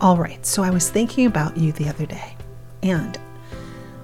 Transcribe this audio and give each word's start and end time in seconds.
All 0.00 0.16
right, 0.16 0.46
so 0.46 0.62
I 0.62 0.70
was 0.70 0.88
thinking 0.88 1.26
about 1.26 1.56
you 1.56 1.72
the 1.72 1.88
other 1.88 2.06
day, 2.06 2.36
and 2.84 3.16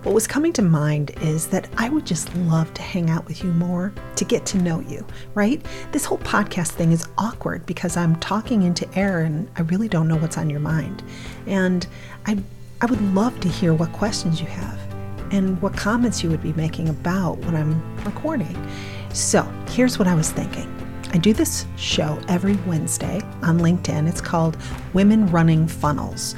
what 0.02 0.12
was 0.12 0.26
coming 0.26 0.52
to 0.54 0.62
mind 0.62 1.12
is 1.22 1.46
that 1.48 1.68
I 1.76 1.88
would 1.88 2.04
just 2.04 2.34
love 2.34 2.74
to 2.74 2.82
hang 2.82 3.10
out 3.10 3.26
with 3.26 3.44
you 3.44 3.52
more, 3.52 3.94
to 4.16 4.24
get 4.24 4.44
to 4.46 4.58
know 4.58 4.80
you, 4.80 5.06
right? 5.34 5.64
This 5.92 6.04
whole 6.04 6.18
podcast 6.18 6.72
thing 6.72 6.90
is 6.90 7.06
awkward 7.16 7.64
because 7.64 7.96
I'm 7.96 8.16
talking 8.16 8.64
into 8.64 8.92
air 8.98 9.20
and 9.20 9.48
I 9.56 9.62
really 9.62 9.88
don't 9.88 10.08
know 10.08 10.16
what's 10.16 10.36
on 10.36 10.50
your 10.50 10.58
mind. 10.58 11.04
And 11.46 11.86
I, 12.26 12.38
I 12.80 12.86
would 12.86 13.00
love 13.14 13.38
to 13.40 13.48
hear 13.48 13.72
what 13.72 13.92
questions 13.92 14.40
you 14.40 14.48
have 14.48 14.78
and 15.32 15.62
what 15.62 15.76
comments 15.76 16.24
you 16.24 16.28
would 16.28 16.42
be 16.42 16.54
making 16.54 16.88
about 16.88 17.38
what 17.38 17.54
I'm 17.54 17.80
recording. 18.04 18.68
So 19.12 19.42
here's 19.68 19.96
what 19.96 20.08
I 20.08 20.16
was 20.16 20.32
thinking. 20.32 20.83
I 21.14 21.16
do 21.16 21.32
this 21.32 21.64
show 21.76 22.20
every 22.26 22.56
Wednesday 22.66 23.20
on 23.40 23.60
LinkedIn. 23.60 24.08
It's 24.08 24.20
called 24.20 24.56
Women 24.94 25.30
Running 25.30 25.68
Funnels, 25.68 26.34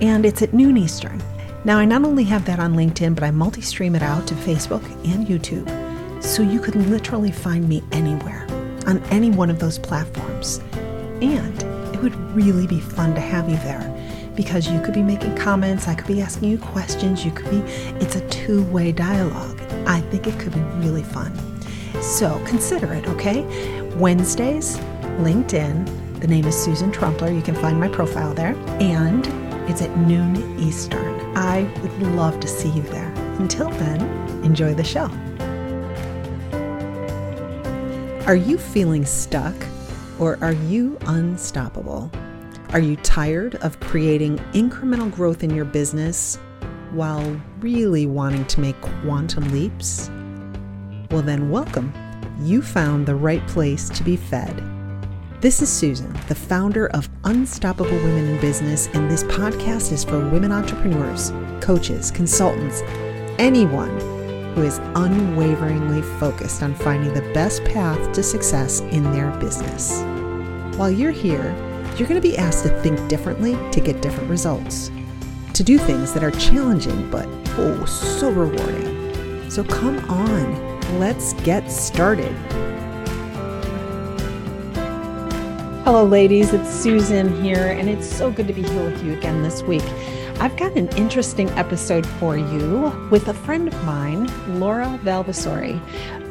and 0.00 0.26
it's 0.26 0.42
at 0.42 0.52
noon 0.52 0.76
Eastern. 0.76 1.22
Now, 1.64 1.78
I 1.78 1.84
not 1.84 2.04
only 2.04 2.24
have 2.24 2.44
that 2.46 2.58
on 2.58 2.74
LinkedIn, 2.74 3.14
but 3.14 3.22
I 3.22 3.30
multi 3.30 3.60
stream 3.60 3.94
it 3.94 4.02
out 4.02 4.26
to 4.26 4.34
Facebook 4.34 4.82
and 5.04 5.28
YouTube. 5.28 5.70
So 6.20 6.42
you 6.42 6.58
could 6.58 6.74
literally 6.74 7.30
find 7.30 7.68
me 7.68 7.84
anywhere 7.92 8.48
on 8.88 9.00
any 9.10 9.30
one 9.30 9.48
of 9.48 9.60
those 9.60 9.78
platforms. 9.78 10.58
And 11.22 11.62
it 11.94 12.02
would 12.02 12.16
really 12.34 12.66
be 12.66 12.80
fun 12.80 13.14
to 13.14 13.20
have 13.20 13.48
you 13.48 13.58
there 13.58 13.92
because 14.34 14.68
you 14.68 14.80
could 14.80 14.94
be 14.94 15.04
making 15.04 15.36
comments, 15.36 15.86
I 15.86 15.94
could 15.94 16.08
be 16.08 16.20
asking 16.20 16.48
you 16.48 16.58
questions, 16.58 17.24
you 17.24 17.30
could 17.30 17.48
be, 17.48 17.58
it's 18.04 18.16
a 18.16 18.28
two 18.28 18.64
way 18.72 18.90
dialogue. 18.90 19.60
I 19.86 20.00
think 20.10 20.26
it 20.26 20.36
could 20.40 20.52
be 20.52 20.60
really 20.84 21.04
fun. 21.04 21.32
So 22.02 22.42
consider 22.44 22.92
it, 22.92 23.06
okay? 23.06 23.85
Wednesdays, 23.98 24.76
LinkedIn. 25.20 26.20
The 26.20 26.26
name 26.26 26.44
is 26.44 26.54
Susan 26.54 26.92
Trumpler. 26.92 27.34
You 27.34 27.40
can 27.40 27.54
find 27.54 27.80
my 27.80 27.88
profile 27.88 28.34
there. 28.34 28.54
And 28.78 29.26
it's 29.70 29.80
at 29.80 29.96
noon 29.96 30.60
Eastern. 30.60 31.18
I 31.34 31.62
would 31.80 32.02
love 32.14 32.38
to 32.40 32.46
see 32.46 32.68
you 32.68 32.82
there. 32.82 33.10
Until 33.38 33.70
then, 33.70 34.02
enjoy 34.44 34.74
the 34.74 34.84
show. 34.84 35.06
Are 38.26 38.36
you 38.36 38.58
feeling 38.58 39.06
stuck 39.06 39.54
or 40.18 40.36
are 40.42 40.52
you 40.52 40.98
unstoppable? 41.06 42.10
Are 42.74 42.80
you 42.80 42.96
tired 42.96 43.54
of 43.56 43.80
creating 43.80 44.36
incremental 44.52 45.10
growth 45.10 45.42
in 45.42 45.54
your 45.54 45.64
business 45.64 46.36
while 46.90 47.40
really 47.60 48.06
wanting 48.06 48.44
to 48.44 48.60
make 48.60 48.78
quantum 48.82 49.50
leaps? 49.52 50.10
Well, 51.10 51.22
then, 51.22 51.48
welcome 51.48 51.94
you 52.38 52.60
found 52.60 53.06
the 53.06 53.14
right 53.14 53.46
place 53.48 53.88
to 53.88 54.02
be 54.02 54.16
fed. 54.16 54.62
This 55.40 55.62
is 55.62 55.70
Susan, 55.70 56.12
the 56.28 56.34
founder 56.34 56.88
of 56.88 57.08
Unstoppable 57.24 57.90
Women 57.90 58.26
in 58.26 58.40
Business, 58.40 58.88
and 58.88 59.10
this 59.10 59.24
podcast 59.24 59.92
is 59.92 60.04
for 60.04 60.18
women 60.18 60.52
entrepreneurs, 60.52 61.32
coaches, 61.60 62.10
consultants, 62.10 62.82
anyone 63.38 64.00
who 64.54 64.62
is 64.62 64.78
unwaveringly 64.96 66.02
focused 66.18 66.62
on 66.62 66.74
finding 66.74 67.12
the 67.14 67.32
best 67.32 67.64
path 67.64 68.12
to 68.12 68.22
success 68.22 68.80
in 68.80 69.02
their 69.12 69.30
business. 69.38 70.02
While 70.78 70.90
you're 70.90 71.12
here, 71.12 71.54
you're 71.96 72.08
going 72.08 72.20
to 72.20 72.28
be 72.28 72.36
asked 72.36 72.64
to 72.64 72.80
think 72.82 73.08
differently 73.08 73.56
to 73.72 73.80
get 73.80 74.02
different 74.02 74.28
results, 74.28 74.90
to 75.54 75.62
do 75.62 75.78
things 75.78 76.12
that 76.12 76.24
are 76.24 76.32
challenging 76.32 77.10
but 77.10 77.26
oh, 77.58 77.84
so 77.86 78.30
rewarding. 78.30 79.50
So 79.50 79.64
come 79.64 79.98
on 80.10 80.75
let's 80.94 81.32
get 81.44 81.70
started. 81.70 82.32
Hello, 85.84 86.04
ladies. 86.04 86.52
It's 86.52 86.68
Susan 86.68 87.42
here, 87.42 87.68
and 87.68 87.88
it's 87.88 88.06
so 88.06 88.30
good 88.30 88.46
to 88.48 88.52
be 88.52 88.62
here 88.62 88.84
with 88.84 89.04
you 89.04 89.12
again 89.12 89.42
this 89.42 89.62
week. 89.62 89.84
I've 90.40 90.56
got 90.56 90.76
an 90.76 90.88
interesting 90.96 91.48
episode 91.50 92.06
for 92.06 92.36
you 92.36 93.08
with 93.10 93.28
a 93.28 93.34
friend 93.34 93.68
of 93.68 93.84
mine, 93.84 94.26
Laura 94.60 94.98
Valvasori 95.02 95.80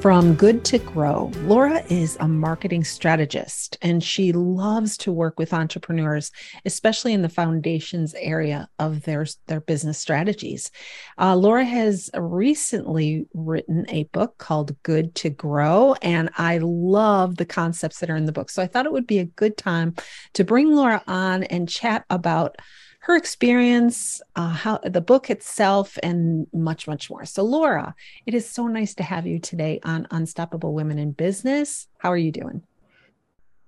from 0.05 0.35
Good 0.35 0.63
to 0.65 0.77
Grow. 0.77 1.31
Laura 1.45 1.83
is 1.89 2.15
a 2.19 2.27
marketing 2.27 2.83
strategist 2.83 3.75
and 3.81 4.03
she 4.03 4.33
loves 4.33 4.97
to 4.97 5.11
work 5.11 5.39
with 5.39 5.51
entrepreneurs, 5.51 6.31
especially 6.63 7.11
in 7.13 7.23
the 7.23 7.27
foundations 7.27 8.13
area 8.13 8.69
of 8.77 9.01
their, 9.01 9.25
their 9.47 9.61
business 9.61 9.97
strategies. 9.97 10.69
Uh, 11.17 11.35
Laura 11.35 11.65
has 11.65 12.11
recently 12.15 13.25
written 13.33 13.83
a 13.89 14.03
book 14.03 14.37
called 14.37 14.79
Good 14.83 15.15
to 15.15 15.31
Grow, 15.31 15.95
and 16.03 16.29
I 16.37 16.59
love 16.59 17.37
the 17.37 17.45
concepts 17.47 17.97
that 17.97 18.11
are 18.11 18.15
in 18.15 18.25
the 18.25 18.31
book. 18.31 18.51
So 18.51 18.61
I 18.61 18.67
thought 18.67 18.85
it 18.85 18.91
would 18.91 19.07
be 19.07 19.17
a 19.17 19.25
good 19.25 19.57
time 19.57 19.95
to 20.33 20.43
bring 20.43 20.71
Laura 20.71 21.01
on 21.07 21.45
and 21.45 21.67
chat 21.67 22.05
about 22.11 22.57
her 23.05 23.15
experience, 23.15 24.19
uh, 24.35 24.49
how 24.49 24.79
the 24.79 24.99
book 24.99 25.29
itself, 25.29 25.95
and 26.01 26.47
much, 26.51 26.87
much 26.87 27.07
more. 27.07 27.23
So, 27.23 27.43
Laura, 27.43 27.93
it 28.25 28.33
is 28.33 28.49
so 28.49 28.65
nice 28.65 28.95
to 28.95 29.03
have 29.03 29.27
you 29.27 29.37
today 29.37 29.79
on 29.83 30.07
Unstoppable 30.09 30.73
Women 30.73 30.97
in 30.97 31.11
Business. 31.11 31.87
How 31.99 32.11
are 32.11 32.17
you 32.17 32.31
doing? 32.31 32.63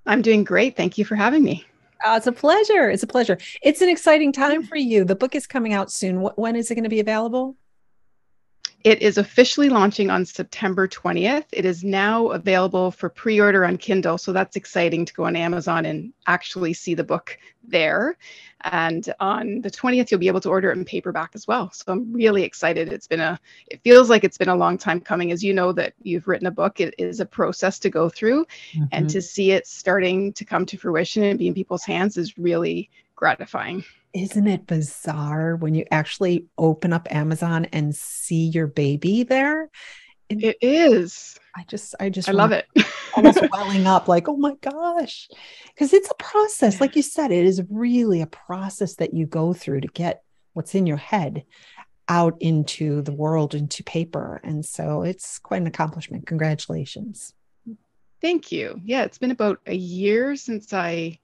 I'm 0.08 0.24
doing 0.24 0.44
great. 0.44 0.76
Thank 0.76 0.98
you 0.98 1.06
for 1.06 1.14
having 1.14 1.44
me. 1.44 1.64
Oh, 2.04 2.16
it's 2.16 2.26
a 2.26 2.32
pleasure. 2.32 2.90
It's 2.90 3.04
a 3.04 3.08
pleasure. 3.08 3.38
It's 3.62 3.82
an 3.82 3.90
exciting 3.90 4.32
time 4.32 4.64
for 4.64 4.76
you. 4.76 5.04
The 5.04 5.16
book 5.16 5.36
is 5.36 5.46
coming 5.46 5.72
out 5.72 5.92
soon. 5.92 6.22
When 6.36 6.56
is 6.56 6.72
it 6.72 6.76
going 6.76 6.84
to 6.84 6.90
be 6.90 7.00
available? 7.00 7.56
It 8.84 9.02
is 9.02 9.18
officially 9.18 9.70
launching 9.70 10.10
on 10.10 10.26
September 10.26 10.88
20th. 10.88 11.46
It 11.52 11.66
is 11.66 11.84
now 11.84 12.28
available 12.28 12.92
for 12.92 13.10
pre 13.10 13.40
order 13.40 13.66
on 13.66 13.78
Kindle. 13.78 14.18
So 14.18 14.32
that's 14.32 14.56
exciting 14.56 15.04
to 15.06 15.14
go 15.14 15.26
on 15.26 15.36
Amazon 15.36 15.86
and 15.86 16.14
actually 16.28 16.74
see 16.74 16.94
the 16.94 17.04
book 17.04 17.38
there. 17.64 18.18
And 18.62 19.14
on 19.20 19.62
the 19.62 19.70
20th, 19.70 20.10
you'll 20.10 20.20
be 20.20 20.28
able 20.28 20.42
to 20.42 20.50
order 20.50 20.72
it 20.72 20.78
in 20.78 20.86
paperback 20.86 21.32
as 21.34 21.48
well. 21.48 21.72
So 21.72 21.92
I'm 21.92 22.14
really 22.14 22.44
excited. 22.44 22.94
It's 22.94 23.08
been 23.08 23.20
a, 23.20 23.40
it 23.68 23.82
feels 23.84 24.10
like 24.10 24.24
it's 24.24 24.38
been 24.38 24.50
a 24.50 24.56
long 24.56 24.78
time 24.78 25.00
coming. 25.00 25.32
As 25.32 25.44
you 25.44 25.54
know, 25.54 25.72
that 25.74 25.94
you've 26.02 26.28
written 26.28 26.48
a 26.48 26.52
book, 26.52 26.80
it 26.80 26.96
is 26.98 27.20
a 27.20 27.26
process 27.26 27.80
to 27.80 27.90
go 27.90 28.10
through. 28.10 28.46
Mm-hmm. 28.74 28.86
And 28.92 29.10
to 29.10 29.22
see 29.22 29.52
it 29.52 29.68
starting 29.68 30.34
to 30.34 30.46
come 30.46 30.66
to 30.68 30.78
fruition 30.78 31.24
and 31.24 31.40
be 31.40 31.48
in 31.48 31.54
people's 31.54 31.84
hands 31.84 32.18
is 32.18 32.38
really 32.38 32.90
gratifying 33.16 33.84
isn't 34.14 34.48
it 34.48 34.68
bizarre 34.68 35.56
when 35.56 35.76
you 35.76 35.86
actually 35.92 36.46
open 36.58 36.94
up 36.94 37.08
Amazon 37.12 37.66
and 37.66 37.96
see 37.96 38.48
your 38.48 38.68
baby 38.68 39.24
there? 39.24 39.70
it, 40.30 40.44
it 40.44 40.58
is. 40.62 41.40
I 41.56 41.64
just, 41.68 41.96
I 42.00 42.10
just, 42.10 42.30
I 42.30 42.34
love 42.34 42.52
it. 42.52 42.68
almost 43.16 43.40
welling 43.52 43.88
up 43.88 44.08
like, 44.08 44.28
oh 44.28 44.38
my 44.38 44.56
gosh. 44.62 45.28
Because 45.74 45.94
it's 45.94 46.10
a 46.10 46.16
process. 46.16 46.82
Like 46.82 46.96
you 46.96 47.02
said, 47.02 47.32
it 47.32 47.46
is 47.46 47.62
really 47.70 48.22
a 48.22 48.28
process 48.28 48.96
that 48.96 49.14
you 49.14 49.26
go 49.26 49.54
through 49.54 49.82
to 49.82 49.88
get 49.88 50.24
what's 50.54 50.76
in 50.76 50.86
your 50.86 50.98
head 50.98 51.44
out 52.10 52.38
into 52.40 53.02
the 53.02 53.12
world, 53.12 53.54
into 53.54 53.84
paper. 53.84 54.40
And 54.44 54.66
so 54.66 55.02
it's 55.04 55.40
quite 55.40 55.62
an 55.62 55.68
accomplishment. 55.68 56.28
Congratulations. 56.28 57.34
Thank 58.22 58.52
you. 58.52 58.80
Yeah, 58.84 59.04
it's 59.04 59.18
been 59.18 59.32
about 59.32 59.60
a 59.66 59.76
year 59.76 60.36
since 60.36 60.74
I 60.74 61.20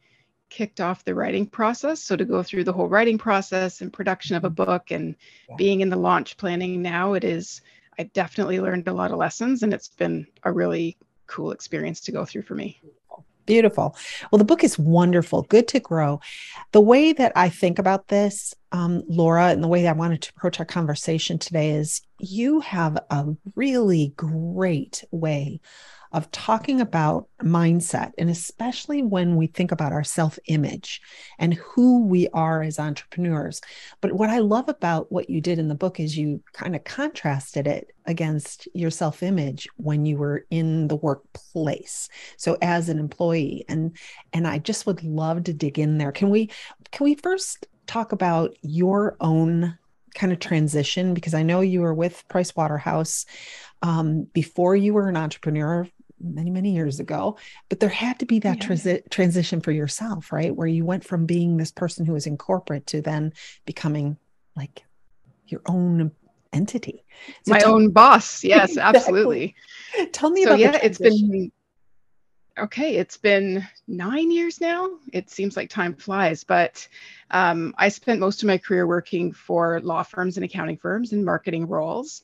kicked 0.53 0.79
off 0.79 1.03
the 1.03 1.15
writing 1.15 1.47
process. 1.47 1.99
So 1.99 2.15
to 2.15 2.25
go 2.25 2.43
through 2.43 2.63
the 2.63 2.73
whole 2.73 2.87
writing 2.87 3.17
process 3.17 3.81
and 3.81 3.91
production 3.91 4.35
of 4.35 4.43
a 4.43 4.51
book 4.51 4.91
and 4.91 5.15
yeah. 5.49 5.55
being 5.55 5.81
in 5.81 5.89
the 5.89 5.95
launch 5.95 6.37
planning 6.37 6.81
now, 6.81 7.13
it 7.13 7.23
is, 7.23 7.61
I 7.97 8.03
definitely 8.03 8.59
learned 8.59 8.87
a 8.87 8.93
lot 8.93 9.11
of 9.11 9.17
lessons 9.17 9.63
and 9.63 9.73
it's 9.73 9.87
been 9.87 10.27
a 10.43 10.51
really 10.51 10.95
cool 11.25 11.51
experience 11.51 12.01
to 12.01 12.11
go 12.11 12.23
through 12.23 12.43
for 12.43 12.53
me. 12.53 12.79
Beautiful. 13.47 13.95
Well, 14.31 14.37
the 14.37 14.45
book 14.45 14.63
is 14.63 14.77
wonderful, 14.77 15.41
good 15.43 15.67
to 15.69 15.79
grow. 15.79 16.21
The 16.71 16.81
way 16.81 17.13
that 17.13 17.33
I 17.35 17.49
think 17.49 17.79
about 17.79 18.07
this, 18.07 18.53
um, 18.73 19.03
Laura, 19.07 19.50
and 19.50 19.63
the 19.63 19.67
way 19.67 19.84
that 19.84 19.95
I 19.95 19.97
wanted 19.97 20.23
to 20.23 20.31
approach 20.35 20.59
our 20.59 20.66
conversation 20.66 21.38
today 21.38 21.72
is 21.72 22.01
you 22.19 22.59
have 22.61 22.97
a 23.11 23.28
really 23.56 24.13
great 24.17 25.03
way 25.11 25.61
of 26.11 26.29
talking 26.31 26.81
about 26.81 27.28
mindset, 27.41 28.12
and 28.17 28.29
especially 28.29 29.01
when 29.01 29.35
we 29.35 29.47
think 29.47 29.72
about 29.72 29.91
our 29.91 30.03
self 30.03 30.39
image 30.47 31.01
and 31.38 31.53
who 31.53 32.06
we 32.06 32.28
are 32.29 32.63
as 32.63 32.80
entrepreneurs. 32.80 33.62
But 34.01 34.13
what 34.13 34.31
I 34.31 34.39
love 34.39 34.69
about 34.69 35.12
what 35.12 35.30
you 35.30 35.39
did 35.39 35.59
in 35.59 35.68
the 35.68 35.75
book 35.75 36.00
is 36.00 36.18
you 36.18 36.42
kind 36.53 36.75
of 36.75 36.83
contrasted 36.83 37.68
it 37.68 37.92
against 38.06 38.68
your 38.74 38.92
self 38.92 39.21
image 39.21 39.68
when 39.77 40.06
you 40.06 40.18
were 40.18 40.45
in 40.50 40.88
the 40.88 40.95
workplace. 40.95 42.09
So 42.38 42.57
as 42.62 42.89
an 42.89 42.97
employee, 42.97 43.65
and 43.69 43.95
and 44.33 44.47
I 44.47 44.57
just 44.57 44.88
would 44.88 45.03
love 45.03 45.44
to 45.44 45.53
dig 45.53 45.77
in 45.77 46.00
there. 46.00 46.12
Can 46.12 46.31
we 46.31 46.50
can 46.92 47.06
we 47.06 47.15
first 47.15 47.68
talk 47.94 48.12
about 48.12 48.56
your 48.62 49.16
own 49.22 49.78
kind 50.16 50.34
of 50.34 50.40
transition? 50.40 51.13
Because 51.13 51.34
I 51.34 51.44
know 51.44 51.62
you 51.62 51.81
were 51.81 51.94
with 51.94 52.28
Price 52.28 52.56
Waterhouse 52.56 53.25
um, 53.84 54.24
before 54.34 54.75
you 54.75 54.94
were 54.94 55.10
an 55.10 55.18
entrepreneur 55.18 55.88
many 56.25 56.50
many 56.50 56.72
years 56.74 57.01
ago 57.01 57.38
but 57.68 57.81
there 57.81 57.90
had 57.90 58.18
to 58.18 58.25
be 58.25 58.40
that 58.40 58.62
yeah. 58.62 58.69
transi- 58.69 59.10
transition 59.10 59.60
for 59.60 59.72
yourself 59.72 60.31
right? 60.31 60.56
Where 60.56 60.68
you 60.68 60.86
went 60.86 61.04
from 61.04 61.25
being 61.25 61.57
this 61.57 61.72
person 61.72 62.06
who 62.06 62.13
was 62.13 62.25
in 62.25 62.38
corporate 62.38 62.88
to 62.88 63.01
then 63.01 63.34
becoming 63.66 64.16
like 64.56 64.84
your 65.48 65.60
own 65.66 66.12
entity. 66.54 67.04
So 67.45 67.51
my 67.51 67.60
tell- 67.60 67.75
own 67.75 67.90
boss. 67.90 68.42
Yes 68.42 68.69
exactly. 68.69 69.00
absolutely. 69.00 69.56
Tell 70.13 70.30
me 70.30 70.44
so 70.44 70.51
about 70.51 70.60
yeah 70.60 70.80
it's 70.81 70.98
been 70.98 71.51
okay, 72.57 72.95
it's 72.95 73.17
been 73.17 73.67
nine 73.88 74.31
years 74.31 74.61
now. 74.61 74.97
It 75.11 75.29
seems 75.29 75.57
like 75.57 75.69
time 75.69 75.95
flies, 75.95 76.44
but 76.44 76.88
um, 77.31 77.73
I 77.77 77.89
spent 77.89 78.19
most 78.19 78.44
of 78.44 78.47
my 78.47 78.57
career 78.57 78.85
working 78.85 79.33
for 79.33 79.79
law 79.81 80.03
firms 80.03 80.38
and 80.38 80.44
accounting 80.44 80.77
firms 80.77 81.13
in 81.13 81.25
marketing 81.25 81.67
roles. 81.67 82.23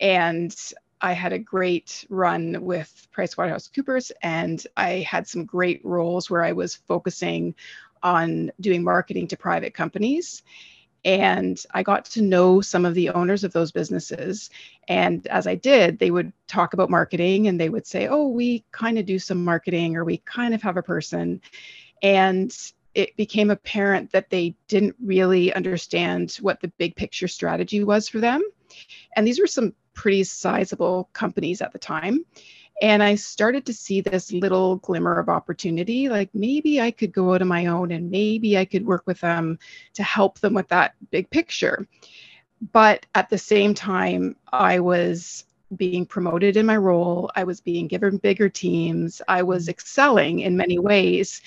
And 0.00 0.54
I 1.00 1.12
had 1.12 1.32
a 1.32 1.38
great 1.38 2.04
run 2.08 2.64
with 2.64 3.08
PricewaterhouseCoopers, 3.16 4.10
and 4.20 4.64
I 4.76 5.06
had 5.08 5.28
some 5.28 5.44
great 5.44 5.84
roles 5.84 6.28
where 6.28 6.44
I 6.44 6.52
was 6.52 6.74
focusing 6.74 7.54
on 8.02 8.50
doing 8.60 8.82
marketing 8.82 9.28
to 9.28 9.36
private 9.36 9.74
companies. 9.74 10.42
And 11.04 11.62
I 11.72 11.82
got 11.82 12.04
to 12.06 12.22
know 12.22 12.60
some 12.60 12.84
of 12.84 12.94
the 12.94 13.10
owners 13.10 13.44
of 13.44 13.52
those 13.52 13.72
businesses. 13.72 14.50
And 14.88 15.26
as 15.28 15.46
I 15.46 15.54
did, 15.54 15.98
they 15.98 16.10
would 16.10 16.32
talk 16.48 16.74
about 16.74 16.90
marketing 16.90 17.46
and 17.46 17.60
they 17.60 17.68
would 17.68 17.86
say, 17.86 18.08
Oh, 18.08 18.28
we 18.28 18.64
kind 18.72 18.98
of 18.98 19.06
do 19.06 19.18
some 19.18 19.44
marketing 19.44 19.96
or 19.96 20.04
we 20.04 20.18
kind 20.18 20.54
of 20.54 20.62
have 20.62 20.76
a 20.76 20.82
person. 20.82 21.40
And 22.02 22.54
it 22.94 23.16
became 23.16 23.50
apparent 23.50 24.12
that 24.12 24.30
they 24.30 24.56
didn't 24.66 24.96
really 25.02 25.52
understand 25.54 26.36
what 26.40 26.60
the 26.60 26.68
big 26.78 26.96
picture 26.96 27.28
strategy 27.28 27.84
was 27.84 28.08
for 28.08 28.18
them. 28.18 28.42
And 29.14 29.26
these 29.26 29.38
were 29.38 29.46
some 29.46 29.74
pretty 29.94 30.24
sizable 30.24 31.08
companies 31.12 31.60
at 31.62 31.72
the 31.72 31.78
time. 31.78 32.24
And 32.80 33.02
I 33.02 33.16
started 33.16 33.66
to 33.66 33.72
see 33.72 34.00
this 34.00 34.32
little 34.32 34.76
glimmer 34.76 35.18
of 35.18 35.28
opportunity 35.28 36.08
like 36.08 36.30
maybe 36.32 36.80
I 36.80 36.90
could 36.90 37.12
go 37.12 37.34
out 37.34 37.42
on 37.42 37.48
my 37.48 37.66
own 37.66 37.90
and 37.90 38.10
maybe 38.10 38.56
I 38.56 38.64
could 38.64 38.86
work 38.86 39.02
with 39.06 39.20
them 39.20 39.58
to 39.94 40.02
help 40.02 40.38
them 40.38 40.54
with 40.54 40.68
that 40.68 40.94
big 41.10 41.28
picture. 41.30 41.88
But 42.72 43.06
at 43.14 43.30
the 43.30 43.38
same 43.38 43.74
time, 43.74 44.36
I 44.52 44.80
was 44.80 45.44
being 45.76 46.06
promoted 46.06 46.56
in 46.56 46.66
my 46.66 46.76
role, 46.76 47.30
I 47.36 47.44
was 47.44 47.60
being 47.60 47.88
given 47.88 48.16
bigger 48.16 48.48
teams, 48.48 49.20
I 49.28 49.42
was 49.42 49.64
mm-hmm. 49.64 49.70
excelling 49.70 50.40
in 50.40 50.56
many 50.56 50.78
ways. 50.78 51.42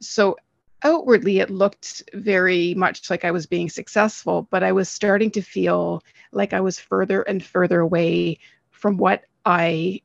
So 0.00 0.36
outwardly, 0.84 1.40
it 1.40 1.50
looked 1.50 2.08
very 2.14 2.74
much 2.74 3.10
like 3.10 3.24
I 3.24 3.30
was 3.30 3.46
being 3.46 3.68
successful, 3.68 4.46
but 4.50 4.62
I 4.62 4.72
was 4.72 4.88
starting 4.88 5.30
to 5.32 5.42
feel 5.42 6.02
like 6.30 6.52
I 6.52 6.60
was 6.60 6.78
further 6.78 7.22
and 7.22 7.44
further 7.44 7.80
away 7.80 8.38
from 8.70 8.96
what 8.96 9.24
I 9.44 10.02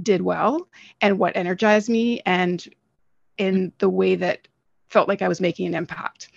did 0.00 0.22
well 0.22 0.68
and 1.00 1.18
what 1.18 1.36
energized 1.36 1.88
me 1.88 2.20
and 2.24 2.66
in 3.38 3.72
the 3.78 3.88
way 3.88 4.14
that 4.14 4.46
felt 4.88 5.08
like 5.08 5.22
I 5.22 5.28
was 5.28 5.40
making 5.40 5.66
an 5.66 5.74
impact. 5.74 6.28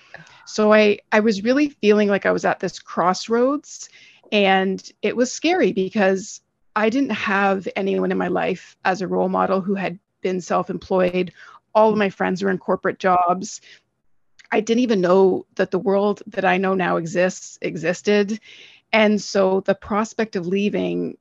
So 0.46 0.74
I 0.74 1.00
I 1.12 1.20
was 1.20 1.44
really 1.44 1.70
feeling 1.70 2.10
like 2.10 2.26
I 2.26 2.32
was 2.32 2.46
at 2.46 2.60
this 2.60 2.80
crossroads 2.80 3.90
and 4.32 4.82
it 5.02 5.16
was 5.16 5.32
scary 5.32 5.72
because 5.74 6.42
I 6.76 6.90
didn't 6.90 7.12
have 7.12 7.68
anyone 7.76 8.12
in 8.12 8.18
my 8.18 8.28
life 8.28 8.78
as 8.84 9.02
a 9.02 9.08
role 9.08 9.30
model 9.30 9.62
who 9.62 9.76
had 9.76 10.00
been 10.22 10.42
self-employed. 10.42 11.32
All 11.74 11.92
of 11.92 11.98
my 11.98 12.10
friends 12.10 12.44
were 12.44 12.50
in 12.50 12.58
corporate 12.58 13.00
jobs. 13.00 13.62
I 14.52 14.60
didn't 14.60 14.84
even 14.84 15.02
know 15.02 15.46
that 15.56 15.72
the 15.72 15.80
world 15.80 16.22
that 16.28 16.46
I 16.46 16.58
know 16.58 16.74
now 16.74 16.98
exists 16.98 17.58
existed. 17.62 18.40
And 18.92 19.22
so 19.22 19.62
the 19.62 19.76
prospect 19.76 20.36
of 20.36 20.48
leaving 20.48 21.18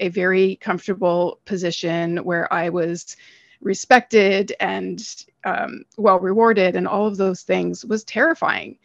a 0.00 0.08
very 0.08 0.56
comfortable 0.56 1.40
position 1.44 2.18
where 2.18 2.52
I 2.52 2.68
was 2.68 3.16
respected 3.60 4.52
and 4.60 5.02
um, 5.44 5.84
well 5.96 6.18
rewarded 6.18 6.76
and 6.76 6.86
all 6.86 7.06
of 7.06 7.16
those 7.16 7.42
things 7.42 7.84
was 7.84 8.04
terrifying. 8.04 8.78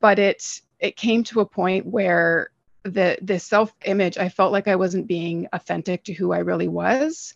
But 0.00 0.18
it 0.18 0.60
it 0.80 0.96
came 0.96 1.24
to 1.24 1.40
a 1.40 1.46
point 1.46 1.86
where 1.86 2.50
the 2.82 3.18
the 3.22 3.38
self 3.38 3.72
image 3.84 4.18
I 4.18 4.28
felt 4.28 4.52
like 4.52 4.68
I 4.68 4.76
wasn't 4.76 5.06
being 5.06 5.48
authentic 5.52 6.04
to 6.04 6.12
who 6.12 6.32
I 6.32 6.38
really 6.38 6.68
was. 6.68 7.34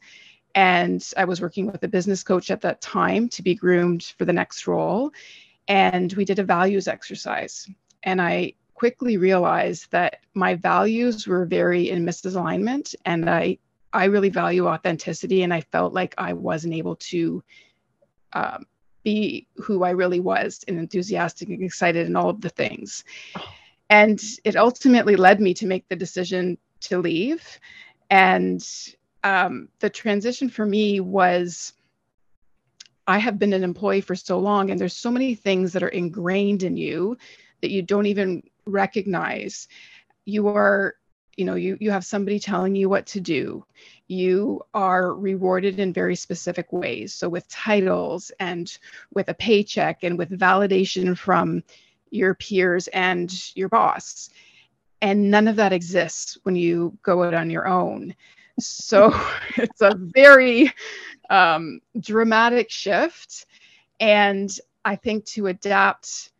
And 0.55 1.07
I 1.17 1.25
was 1.25 1.41
working 1.41 1.67
with 1.67 1.83
a 1.85 1.89
business 1.89 2.23
coach 2.25 2.51
at 2.51 2.61
that 2.63 2.81
time 2.81 3.29
to 3.31 3.43
be 3.43 3.55
groomed 3.55 4.15
for 4.19 4.25
the 4.25 4.33
next 4.33 4.67
role. 4.67 5.13
And 5.69 6.13
we 6.15 6.25
did 6.25 6.41
a 6.41 6.45
values 6.45 6.89
exercise. 6.89 7.69
And 8.03 8.21
I 8.21 8.55
quickly 8.81 9.19
realized 9.19 9.91
that 9.91 10.21
my 10.33 10.55
values 10.55 11.27
were 11.27 11.45
very 11.45 11.91
in 11.91 12.03
misalignment 12.03 12.95
and 13.05 13.29
I 13.29 13.59
I 13.93 14.07
really 14.07 14.31
value 14.31 14.69
authenticity 14.69 15.43
and 15.43 15.53
I 15.53 15.61
felt 15.61 15.93
like 15.93 16.15
I 16.17 16.33
wasn't 16.33 16.73
able 16.73 16.97
to 17.13 17.45
um, 18.33 18.65
be 19.03 19.47
who 19.57 19.85
I 19.85 19.91
really 19.91 20.21
was 20.21 20.65
and 20.67 20.79
enthusiastic 20.79 21.51
and 21.51 21.63
excited 21.63 22.07
and 22.07 22.17
all 22.17 22.31
of 22.31 22.41
the 22.41 22.49
things. 22.49 23.05
And 23.91 24.19
it 24.45 24.57
ultimately 24.57 25.17
led 25.17 25.43
me 25.43 25.53
to 25.55 25.67
make 25.67 25.87
the 25.89 25.97
decision 26.05 26.57
to 26.89 27.03
leave. 27.03 27.43
And 28.09 28.67
um, 29.25 29.69
the 29.81 29.91
transition 29.91 30.49
for 30.49 30.65
me 30.65 31.01
was 31.01 31.75
I 33.07 33.19
have 33.19 33.39
been 33.39 33.53
an 33.53 33.63
employee 33.63 34.01
for 34.01 34.15
so 34.15 34.39
long, 34.39 34.71
and 34.71 34.81
there's 34.81 34.97
so 34.97 35.11
many 35.11 35.35
things 35.35 35.75
that 35.75 35.83
are 35.83 35.89
ingrained 36.03 36.63
in 36.63 36.79
you 36.79 37.19
that 37.61 37.71
you 37.71 37.83
don't 37.83 38.07
even 38.07 38.43
recognize 38.71 39.69
you 40.25 40.49
are 40.49 40.95
you 41.37 41.45
know 41.45 41.55
you 41.55 41.77
you 41.81 41.91
have 41.91 42.05
somebody 42.05 42.39
telling 42.39 42.75
you 42.75 42.89
what 42.89 43.07
to 43.07 43.21
do. 43.21 43.65
You 44.09 44.63
are 44.75 45.15
rewarded 45.15 45.79
in 45.79 45.93
very 45.93 46.17
specific 46.17 46.73
ways. 46.73 47.15
So 47.15 47.29
with 47.29 47.49
titles 47.49 48.33
and 48.41 48.77
with 49.15 49.29
a 49.29 49.35
paycheck 49.35 50.03
and 50.03 50.19
with 50.19 50.39
validation 50.39 51.17
from 51.17 51.63
your 52.11 52.35
peers 52.35 52.89
and 52.89 53.33
your 53.57 53.69
boss. 53.69 54.31
And 55.01 55.31
none 55.31 55.49
of 55.49 55.57
that 55.57 55.73
exists 55.73 56.37
when 56.43 56.57
you 56.57 56.99
go 57.03 57.23
out 57.23 57.35
on 57.35 57.49
your 57.49 57.67
own. 57.67 58.15
So 58.59 59.19
it's 59.57 59.81
a 59.81 59.95
very 59.97 60.73
um, 61.31 61.81
dramatic 62.01 62.71
shift. 62.71 63.47
And 64.01 64.51
i 64.85 64.97
think 64.97 65.25
to 65.27 65.47
adapt 65.47 66.33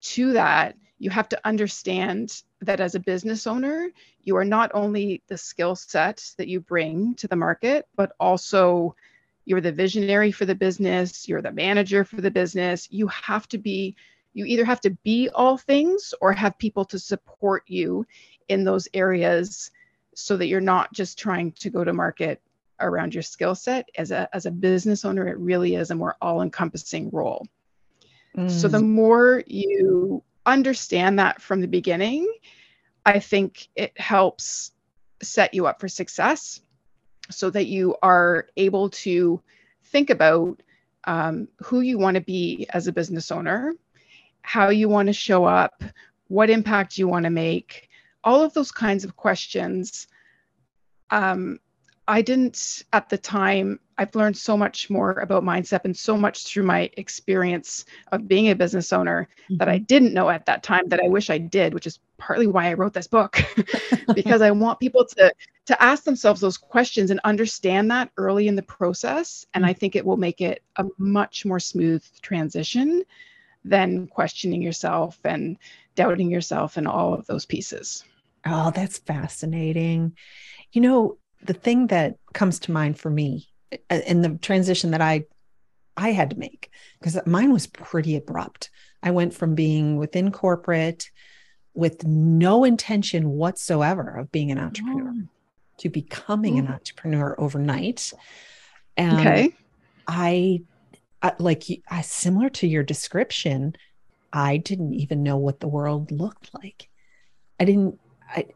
to 0.00 0.32
that 0.34 0.76
you 1.04 1.10
have 1.10 1.28
to 1.28 1.40
understand 1.44 2.42
that 2.62 2.80
as 2.80 2.94
a 2.94 2.98
business 2.98 3.46
owner, 3.46 3.90
you 4.22 4.38
are 4.38 4.44
not 4.44 4.70
only 4.72 5.22
the 5.28 5.36
skill 5.36 5.76
set 5.76 6.32
that 6.38 6.48
you 6.48 6.60
bring 6.60 7.14
to 7.16 7.28
the 7.28 7.36
market, 7.36 7.86
but 7.94 8.12
also 8.18 8.96
you're 9.44 9.60
the 9.60 9.70
visionary 9.70 10.32
for 10.32 10.46
the 10.46 10.54
business, 10.54 11.28
you're 11.28 11.42
the 11.42 11.52
manager 11.52 12.06
for 12.06 12.22
the 12.22 12.30
business. 12.30 12.88
You 12.90 13.06
have 13.08 13.46
to 13.48 13.58
be, 13.58 13.94
you 14.32 14.46
either 14.46 14.64
have 14.64 14.80
to 14.80 14.96
be 15.04 15.28
all 15.28 15.58
things 15.58 16.14
or 16.22 16.32
have 16.32 16.56
people 16.56 16.86
to 16.86 16.98
support 16.98 17.64
you 17.66 18.06
in 18.48 18.64
those 18.64 18.88
areas 18.94 19.70
so 20.14 20.38
that 20.38 20.46
you're 20.46 20.62
not 20.62 20.90
just 20.94 21.18
trying 21.18 21.52
to 21.52 21.68
go 21.68 21.84
to 21.84 21.92
market 21.92 22.40
around 22.80 23.12
your 23.12 23.22
skill 23.22 23.54
set. 23.54 23.90
As 23.98 24.10
a, 24.10 24.26
as 24.32 24.46
a 24.46 24.50
business 24.50 25.04
owner, 25.04 25.28
it 25.28 25.36
really 25.36 25.74
is 25.74 25.90
a 25.90 25.94
more 25.94 26.16
all 26.22 26.40
encompassing 26.40 27.10
role. 27.10 27.46
Mm. 28.38 28.50
So 28.50 28.68
the 28.68 28.80
more 28.80 29.44
you 29.46 30.22
understand 30.46 31.18
that 31.18 31.40
from 31.40 31.60
the 31.60 31.68
beginning, 31.68 32.26
I 33.06 33.20
think 33.20 33.68
it 33.74 33.98
helps 33.98 34.72
set 35.22 35.54
you 35.54 35.66
up 35.66 35.80
for 35.80 35.88
success 35.88 36.60
so 37.30 37.50
that 37.50 37.66
you 37.66 37.96
are 38.02 38.48
able 38.56 38.90
to 38.90 39.40
think 39.84 40.10
about 40.10 40.62
um, 41.04 41.48
who 41.62 41.80
you 41.80 41.98
want 41.98 42.16
to 42.16 42.20
be 42.20 42.66
as 42.70 42.86
a 42.86 42.92
business 42.92 43.30
owner, 43.30 43.74
how 44.42 44.68
you 44.68 44.88
want 44.88 45.06
to 45.06 45.12
show 45.12 45.44
up, 45.44 45.82
what 46.28 46.50
impact 46.50 46.98
you 46.98 47.08
want 47.08 47.24
to 47.24 47.30
make, 47.30 47.88
all 48.22 48.42
of 48.42 48.54
those 48.54 48.72
kinds 48.72 49.04
of 49.04 49.16
questions. 49.16 50.06
Um, 51.10 51.60
I 52.06 52.22
didn't 52.22 52.82
at 52.92 53.08
the 53.08 53.18
time 53.18 53.80
I've 53.96 54.14
learned 54.14 54.36
so 54.36 54.56
much 54.56 54.90
more 54.90 55.12
about 55.12 55.44
mindset 55.44 55.84
and 55.84 55.96
so 55.96 56.16
much 56.16 56.44
through 56.44 56.64
my 56.64 56.90
experience 56.96 57.84
of 58.12 58.28
being 58.28 58.50
a 58.50 58.54
business 58.54 58.92
owner 58.92 59.28
mm-hmm. 59.44 59.56
that 59.58 59.68
I 59.68 59.76
mm-hmm. 59.76 59.84
didn't 59.84 60.14
know 60.14 60.28
at 60.28 60.46
that 60.46 60.62
time 60.62 60.88
that 60.88 61.00
I 61.00 61.08
wish 61.08 61.30
I 61.30 61.38
did, 61.38 61.72
which 61.72 61.86
is 61.86 62.00
partly 62.18 62.46
why 62.46 62.68
I 62.68 62.74
wrote 62.74 62.92
this 62.92 63.06
book 63.06 63.42
because 64.14 64.42
I 64.42 64.50
want 64.50 64.80
people 64.80 65.06
to 65.16 65.32
to 65.66 65.82
ask 65.82 66.04
themselves 66.04 66.40
those 66.40 66.58
questions 66.58 67.10
and 67.10 67.20
understand 67.24 67.90
that 67.90 68.10
early 68.18 68.48
in 68.48 68.56
the 68.56 68.62
process 68.62 69.46
and 69.54 69.62
mm-hmm. 69.62 69.70
I 69.70 69.74
think 69.74 69.96
it 69.96 70.04
will 70.04 70.16
make 70.16 70.40
it 70.40 70.62
a 70.76 70.84
much 70.98 71.46
more 71.46 71.60
smooth 71.60 72.04
transition 72.20 73.04
than 73.64 74.06
questioning 74.08 74.60
yourself 74.60 75.18
and 75.24 75.56
doubting 75.94 76.30
yourself 76.30 76.76
and 76.76 76.86
all 76.86 77.14
of 77.14 77.26
those 77.26 77.46
pieces. 77.46 78.04
Oh, 78.44 78.70
that's 78.72 78.98
fascinating. 78.98 80.16
You 80.72 80.82
know, 80.82 81.18
the 81.44 81.54
thing 81.54 81.88
that 81.88 82.16
comes 82.32 82.58
to 82.60 82.72
mind 82.72 82.98
for 82.98 83.10
me 83.10 83.48
uh, 83.90 84.00
in 84.06 84.22
the 84.22 84.38
transition 84.38 84.90
that 84.92 85.00
I 85.00 85.24
I 85.96 86.10
had 86.10 86.30
to 86.30 86.38
make 86.38 86.70
because 86.98 87.18
mine 87.26 87.52
was 87.52 87.66
pretty 87.66 88.16
abrupt. 88.16 88.70
I 89.02 89.12
went 89.12 89.34
from 89.34 89.54
being 89.54 89.96
within 89.96 90.32
corporate 90.32 91.10
with 91.74 92.04
no 92.04 92.64
intention 92.64 93.30
whatsoever 93.30 94.16
of 94.16 94.32
being 94.32 94.50
an 94.50 94.58
entrepreneur 94.58 95.12
oh. 95.16 95.28
to 95.78 95.88
becoming 95.88 96.58
an 96.58 96.68
oh. 96.68 96.72
entrepreneur 96.72 97.34
overnight. 97.38 98.12
And 98.96 99.20
okay. 99.20 99.54
I, 100.06 100.62
I 101.22 101.32
like 101.38 101.64
I, 101.88 102.00
similar 102.00 102.48
to 102.50 102.66
your 102.66 102.82
description, 102.82 103.76
I 104.32 104.56
didn't 104.56 104.94
even 104.94 105.22
know 105.22 105.36
what 105.36 105.60
the 105.60 105.68
world 105.68 106.10
looked 106.10 106.52
like. 106.54 106.88
I 107.60 107.64
didn't 107.64 108.00
I 108.28 108.46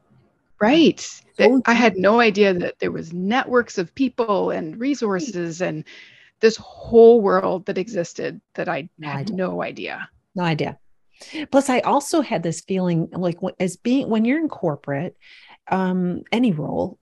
Right. 0.61 1.01
So 1.37 1.63
I 1.67 1.75
had 1.75 1.97
no 1.97 2.21
idea 2.21 2.53
that 2.53 2.81
there 2.81 2.91
was 2.91 3.13
networks 3.13 3.79
of 3.79 3.95
people 3.95 4.51
and 4.51 4.79
resources 4.79 5.61
and 5.61 5.85
this 6.41 6.57
whole 6.57 7.21
world 7.21 7.67
that 7.67 7.79
existed 7.79 8.41
that 8.55 8.69
I 8.69 8.89
had 9.03 9.33
no 9.33 9.63
idea. 9.63 10.09
No 10.35 10.45
idea. 10.45 10.79
Plus, 11.51 11.69
I 11.69 11.81
also 11.81 12.21
had 12.21 12.43
this 12.43 12.61
feeling 12.61 13.09
like 13.13 13.39
as 13.59 13.77
being 13.77 14.09
when 14.09 14.25
you're 14.25 14.39
in 14.39 14.49
corporate, 14.49 15.17
um, 15.69 16.23
any 16.31 16.53
role, 16.53 16.99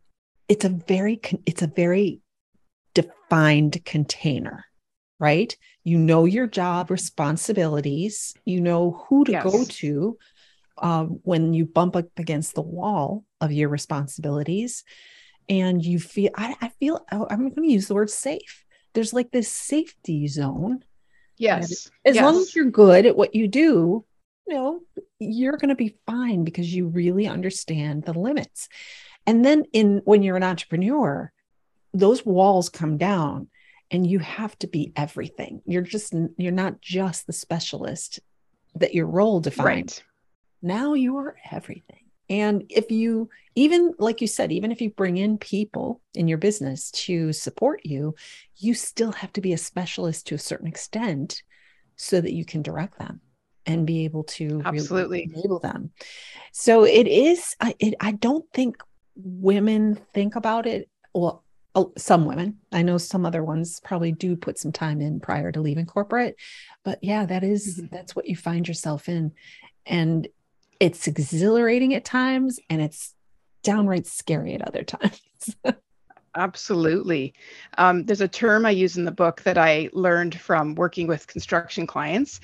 it's 0.48 0.64
a 0.64 0.70
very 0.70 1.20
it's 1.44 1.62
a 1.62 1.66
very 1.66 2.20
defined 2.94 3.84
container, 3.84 4.64
right? 5.18 5.54
You 5.84 5.98
know 5.98 6.24
your 6.24 6.46
job 6.46 6.90
responsibilities. 6.90 8.34
You 8.44 8.60
know 8.60 9.04
who 9.08 9.24
to 9.24 9.32
yes. 9.32 9.44
go 9.44 9.64
to 9.64 10.18
um, 10.78 11.20
when 11.22 11.54
you 11.54 11.64
bump 11.64 11.96
up 11.96 12.06
against 12.16 12.54
the 12.54 12.62
wall 12.62 13.24
of 13.40 13.52
your 13.52 13.68
responsibilities, 13.68 14.84
and 15.48 15.84
you 15.84 15.98
feel. 15.98 16.30
I, 16.34 16.56
I 16.60 16.68
feel. 16.80 17.04
Oh, 17.12 17.26
I'm 17.30 17.48
going 17.50 17.68
to 17.68 17.72
use 17.72 17.88
the 17.88 17.94
word 17.94 18.10
safe. 18.10 18.64
There's 18.94 19.12
like 19.12 19.30
this 19.30 19.50
safety 19.50 20.26
zone 20.26 20.82
Yes. 21.38 21.90
As 22.04 22.14
yes. 22.14 22.24
long 22.24 22.40
as 22.40 22.54
you're 22.54 22.70
good 22.70 23.06
at 23.06 23.16
what 23.16 23.34
you 23.34 23.48
do, 23.48 24.04
you 24.46 24.54
know, 24.54 24.80
you're 25.18 25.56
going 25.56 25.68
to 25.68 25.74
be 25.74 25.96
fine 26.06 26.44
because 26.44 26.72
you 26.72 26.88
really 26.88 27.26
understand 27.26 28.04
the 28.04 28.12
limits. 28.12 28.68
And 29.26 29.44
then 29.44 29.64
in 29.72 30.02
when 30.04 30.22
you're 30.22 30.36
an 30.36 30.42
entrepreneur, 30.42 31.32
those 31.92 32.24
walls 32.24 32.68
come 32.68 32.96
down 32.96 33.48
and 33.90 34.06
you 34.06 34.18
have 34.20 34.58
to 34.60 34.66
be 34.66 34.92
everything. 34.96 35.62
You're 35.66 35.82
just 35.82 36.14
you're 36.36 36.52
not 36.52 36.80
just 36.80 37.26
the 37.26 37.32
specialist 37.32 38.20
that 38.76 38.94
your 38.94 39.06
role 39.06 39.40
defines. 39.40 39.66
Right. 39.66 40.04
Now 40.62 40.94
you 40.94 41.16
are 41.18 41.36
everything. 41.50 42.00
And 42.28 42.64
if 42.68 42.90
you, 42.90 43.28
even 43.54 43.94
like 43.98 44.20
you 44.20 44.26
said, 44.26 44.50
even 44.50 44.72
if 44.72 44.80
you 44.80 44.90
bring 44.90 45.16
in 45.16 45.38
people 45.38 46.00
in 46.14 46.26
your 46.26 46.38
business 46.38 46.90
to 46.92 47.32
support 47.32 47.82
you, 47.84 48.16
you 48.56 48.74
still 48.74 49.12
have 49.12 49.32
to 49.34 49.40
be 49.40 49.52
a 49.52 49.58
specialist 49.58 50.26
to 50.26 50.34
a 50.34 50.38
certain 50.38 50.66
extent 50.66 51.42
so 51.94 52.20
that 52.20 52.32
you 52.32 52.44
can 52.44 52.62
direct 52.62 52.98
them 52.98 53.20
and 53.64 53.86
be 53.86 54.04
able 54.04 54.24
to 54.24 54.60
absolutely 54.64 55.18
really 55.18 55.30
enable 55.34 55.60
them. 55.60 55.90
So 56.52 56.84
it 56.84 57.06
is, 57.06 57.54
I, 57.60 57.74
it, 57.78 57.94
I 58.00 58.12
don't 58.12 58.44
think 58.52 58.76
women 59.14 59.98
think 60.12 60.36
about 60.36 60.66
it. 60.66 60.88
Well, 61.14 61.44
some 61.96 62.24
women, 62.24 62.58
I 62.72 62.82
know 62.82 62.98
some 62.98 63.26
other 63.26 63.44
ones 63.44 63.80
probably 63.84 64.12
do 64.12 64.34
put 64.34 64.58
some 64.58 64.72
time 64.72 65.00
in 65.00 65.20
prior 65.20 65.52
to 65.52 65.60
leaving 65.60 65.86
corporate, 65.86 66.36
but 66.84 66.98
yeah, 67.02 67.26
that 67.26 67.44
is, 67.44 67.78
mm-hmm. 67.78 67.94
that's 67.94 68.16
what 68.16 68.26
you 68.26 68.34
find 68.34 68.66
yourself 68.66 69.08
in. 69.08 69.32
And 69.84 70.26
it's 70.80 71.06
exhilarating 71.06 71.94
at 71.94 72.04
times 72.04 72.58
and 72.70 72.80
it's 72.80 73.14
downright 73.62 74.06
scary 74.06 74.54
at 74.54 74.66
other 74.66 74.82
times. 74.84 75.56
Absolutely. 76.36 77.32
Um, 77.78 78.04
there's 78.04 78.20
a 78.20 78.28
term 78.28 78.66
I 78.66 78.70
use 78.70 78.98
in 78.98 79.06
the 79.06 79.10
book 79.10 79.42
that 79.42 79.56
I 79.56 79.88
learned 79.94 80.38
from 80.38 80.74
working 80.74 81.06
with 81.06 81.26
construction 81.26 81.86
clients. 81.86 82.40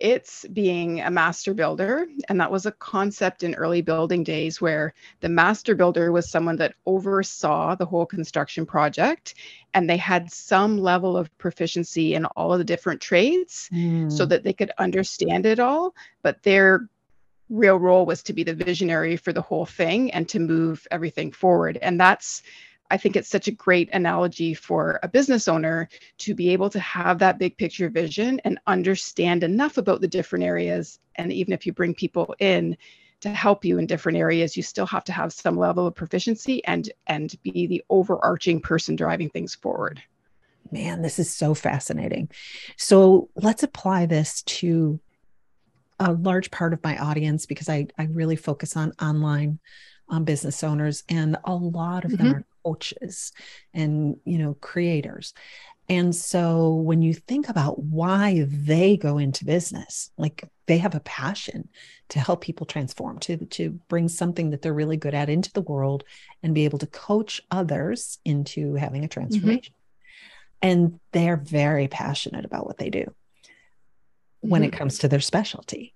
It's 0.00 0.44
being 0.52 1.00
a 1.00 1.10
master 1.12 1.54
builder. 1.54 2.06
And 2.28 2.40
that 2.40 2.50
was 2.50 2.66
a 2.66 2.72
concept 2.72 3.44
in 3.44 3.54
early 3.54 3.82
building 3.82 4.24
days 4.24 4.60
where 4.60 4.94
the 5.20 5.28
master 5.28 5.76
builder 5.76 6.10
was 6.10 6.28
someone 6.28 6.56
that 6.56 6.74
oversaw 6.86 7.76
the 7.76 7.86
whole 7.86 8.04
construction 8.04 8.66
project 8.66 9.36
and 9.74 9.88
they 9.88 9.96
had 9.96 10.30
some 10.32 10.76
level 10.76 11.16
of 11.16 11.36
proficiency 11.38 12.14
in 12.14 12.24
all 12.24 12.52
of 12.52 12.58
the 12.58 12.64
different 12.64 13.00
trades 13.00 13.70
mm. 13.72 14.10
so 14.10 14.26
that 14.26 14.42
they 14.42 14.52
could 14.52 14.72
understand 14.78 15.46
it 15.46 15.60
all. 15.60 15.94
But 16.22 16.42
their 16.42 16.88
real 17.48 17.76
role 17.76 18.06
was 18.06 18.22
to 18.24 18.32
be 18.32 18.42
the 18.42 18.54
visionary 18.54 19.16
for 19.16 19.32
the 19.32 19.42
whole 19.42 19.66
thing 19.66 20.10
and 20.12 20.28
to 20.28 20.38
move 20.38 20.86
everything 20.90 21.32
forward. 21.32 21.78
And 21.80 22.00
that's, 22.00 22.42
I 22.90 22.96
think 22.96 23.16
it's 23.16 23.28
such 23.28 23.48
a 23.48 23.52
great 23.52 23.88
analogy 23.92 24.54
for 24.54 24.98
a 25.02 25.08
business 25.08 25.48
owner 25.48 25.88
to 26.18 26.34
be 26.34 26.50
able 26.50 26.70
to 26.70 26.80
have 26.80 27.18
that 27.18 27.38
big 27.38 27.56
picture 27.56 27.88
vision 27.88 28.40
and 28.44 28.58
understand 28.66 29.44
enough 29.44 29.76
about 29.76 30.00
the 30.00 30.08
different 30.08 30.44
areas. 30.44 30.98
And 31.16 31.32
even 31.32 31.52
if 31.52 31.66
you 31.66 31.72
bring 31.72 31.94
people 31.94 32.34
in, 32.38 32.76
to 33.20 33.30
help 33.30 33.64
you 33.64 33.78
in 33.78 33.86
different 33.86 34.18
areas 34.18 34.56
you 34.56 34.62
still 34.62 34.86
have 34.86 35.04
to 35.04 35.12
have 35.12 35.32
some 35.32 35.56
level 35.56 35.86
of 35.86 35.94
proficiency 35.94 36.64
and 36.66 36.92
and 37.06 37.34
be 37.42 37.66
the 37.66 37.82
overarching 37.88 38.60
person 38.60 38.94
driving 38.94 39.30
things 39.30 39.54
forward 39.54 40.02
man 40.70 41.02
this 41.02 41.18
is 41.18 41.34
so 41.34 41.54
fascinating 41.54 42.28
so 42.76 43.30
let's 43.34 43.62
apply 43.62 44.04
this 44.04 44.42
to 44.42 45.00
a 45.98 46.12
large 46.12 46.50
part 46.50 46.72
of 46.72 46.82
my 46.84 46.96
audience 46.98 47.46
because 47.46 47.68
I, 47.68 47.86
I 47.98 48.04
really 48.04 48.36
focus 48.36 48.76
on 48.76 48.92
online 49.00 49.58
um, 50.08 50.24
business 50.24 50.62
owners 50.62 51.02
and 51.08 51.36
a 51.44 51.54
lot 51.54 52.04
of 52.04 52.12
mm-hmm. 52.12 52.24
them 52.24 52.34
are 52.36 52.44
coaches 52.64 53.32
and 53.74 54.16
you 54.24 54.38
know 54.38 54.54
creators 54.54 55.34
and 55.88 56.14
so 56.14 56.74
when 56.74 57.00
you 57.00 57.14
think 57.14 57.48
about 57.48 57.78
why 57.78 58.44
they 58.48 58.96
go 58.96 59.18
into 59.18 59.44
business 59.44 60.10
like 60.16 60.44
they 60.66 60.78
have 60.78 60.94
a 60.94 61.00
passion 61.00 61.68
to 62.08 62.18
help 62.18 62.40
people 62.40 62.66
transform 62.66 63.18
to 63.18 63.36
to 63.46 63.70
bring 63.88 64.08
something 64.08 64.50
that 64.50 64.62
they're 64.62 64.74
really 64.74 64.96
good 64.96 65.14
at 65.14 65.28
into 65.28 65.52
the 65.52 65.62
world 65.62 66.04
and 66.42 66.54
be 66.54 66.64
able 66.64 66.78
to 66.78 66.86
coach 66.86 67.40
others 67.50 68.18
into 68.24 68.74
having 68.74 69.04
a 69.04 69.08
mm-hmm. 69.08 69.20
transformation 69.20 69.74
mm-hmm. 70.62 70.68
and 70.68 71.00
they're 71.12 71.36
very 71.36 71.88
passionate 71.88 72.44
about 72.44 72.66
what 72.66 72.78
they 72.78 72.90
do 72.90 73.12
when 74.48 74.62
mm-hmm. 74.62 74.74
it 74.74 74.78
comes 74.78 74.98
to 74.98 75.08
their 75.08 75.20
specialty. 75.20 75.94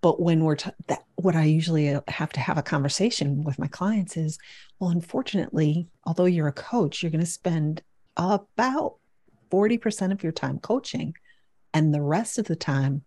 But 0.00 0.20
when 0.20 0.44
we're 0.44 0.56
t- 0.56 0.70
that, 0.86 1.04
what 1.16 1.34
I 1.34 1.44
usually 1.44 1.90
uh, 1.90 2.02
have 2.08 2.32
to 2.32 2.40
have 2.40 2.58
a 2.58 2.62
conversation 2.62 3.42
with 3.42 3.58
my 3.58 3.66
clients 3.66 4.16
is, 4.16 4.38
well, 4.78 4.90
unfortunately, 4.90 5.88
although 6.04 6.24
you're 6.24 6.48
a 6.48 6.52
coach, 6.52 7.02
you're 7.02 7.10
going 7.10 7.20
to 7.20 7.26
spend 7.26 7.82
about 8.16 8.96
40% 9.50 10.12
of 10.12 10.22
your 10.22 10.32
time 10.32 10.58
coaching, 10.58 11.14
and 11.74 11.92
the 11.92 12.02
rest 12.02 12.38
of 12.38 12.46
the 12.46 12.56
time 12.56 13.02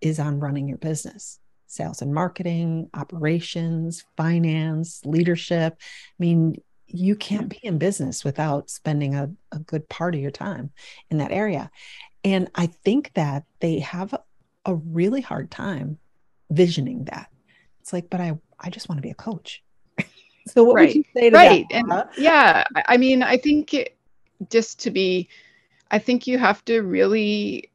is 0.00 0.18
on 0.18 0.40
running 0.40 0.68
your 0.68 0.78
business 0.78 1.40
sales 1.70 2.00
and 2.00 2.14
marketing, 2.14 2.88
operations, 2.94 4.02
finance, 4.16 5.02
leadership. 5.04 5.76
I 5.78 6.14
mean, 6.18 6.56
you 6.86 7.14
can't 7.14 7.50
be 7.50 7.60
in 7.62 7.76
business 7.76 8.24
without 8.24 8.70
spending 8.70 9.14
a, 9.14 9.30
a 9.52 9.58
good 9.58 9.86
part 9.88 10.14
of 10.14 10.20
your 10.20 10.30
time 10.30 10.70
in 11.10 11.18
that 11.18 11.30
area. 11.30 11.70
And 12.24 12.50
I 12.54 12.66
think 12.66 13.12
that 13.14 13.44
they 13.60 13.78
have 13.80 14.14
a 14.64 14.74
really 14.74 15.20
hard 15.20 15.50
time 15.50 15.98
visioning 16.50 17.04
that. 17.04 17.30
It's 17.80 17.92
like, 17.92 18.10
but 18.10 18.20
I, 18.20 18.38
I 18.58 18.70
just 18.70 18.88
want 18.88 18.98
to 18.98 19.02
be 19.02 19.10
a 19.10 19.14
coach. 19.14 19.62
so 20.46 20.64
what 20.64 20.74
right. 20.76 20.88
would 20.88 20.96
you 20.96 21.04
say 21.14 21.30
to 21.30 21.36
right. 21.36 21.66
that? 21.70 21.76
And 21.76 22.04
yeah, 22.16 22.64
I 22.74 22.96
mean, 22.96 23.22
I 23.22 23.36
think 23.36 23.72
it, 23.74 23.96
just 24.50 24.80
to 24.80 24.90
be, 24.90 25.28
I 25.90 25.98
think 25.98 26.26
you 26.26 26.38
have 26.38 26.64
to 26.66 26.80
really 26.80 27.70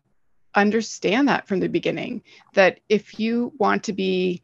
understand 0.56 1.28
that 1.28 1.48
from 1.48 1.60
the 1.60 1.68
beginning 1.68 2.22
that 2.54 2.80
if 2.90 3.20
you 3.20 3.54
want 3.58 3.84
to 3.84 3.94
be 3.94 4.42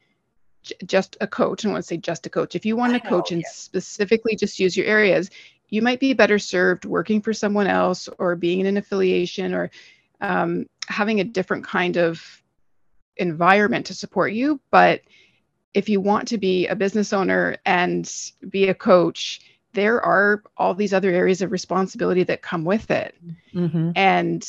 j- 0.64 0.76
just 0.86 1.18
a 1.22 1.28
coach, 1.28 1.66
I 1.66 1.70
want 1.70 1.84
to 1.84 1.88
say 1.88 1.98
just 1.98 2.26
a 2.26 2.30
coach, 2.30 2.56
if 2.56 2.66
you 2.66 2.76
want 2.76 2.94
to 2.94 3.00
coach 3.00 3.32
and 3.32 3.44
specifically 3.46 4.36
just 4.36 4.60
use 4.60 4.76
your 4.76 4.88
areas, 4.88 5.30
you 5.70 5.82
might 5.82 6.00
be 6.00 6.14
better 6.14 6.40
served 6.40 6.86
working 6.86 7.22
for 7.22 7.34
someone 7.34 7.68
else 7.68 8.10
or 8.18 8.36
being 8.36 8.60
in 8.60 8.66
an 8.66 8.78
affiliation 8.78 9.54
or 9.54 9.70
um, 10.22 10.66
having 10.88 11.20
a 11.20 11.24
different 11.24 11.64
kind 11.64 11.98
of 11.98 12.42
environment 13.18 13.86
to 13.88 13.94
support 13.94 14.34
you. 14.34 14.60
But 14.72 15.02
if 15.74 15.88
you 15.88 16.02
want 16.02 16.28
to 16.30 16.38
be 16.38 16.68
a 16.68 16.76
business 16.76 17.14
owner 17.14 17.58
and 17.66 18.12
be 18.50 18.70
a 18.70 18.74
coach, 18.74 19.42
there 19.74 20.02
are 20.02 20.44
all 20.58 20.74
these 20.74 20.94
other 20.94 21.12
areas 21.12 21.42
of 21.42 21.52
responsibility 21.52 22.24
that 22.24 22.42
come 22.42 22.66
with 22.66 22.90
it. 22.90 23.16
Mm-hmm. 23.54 23.92
And 23.96 24.48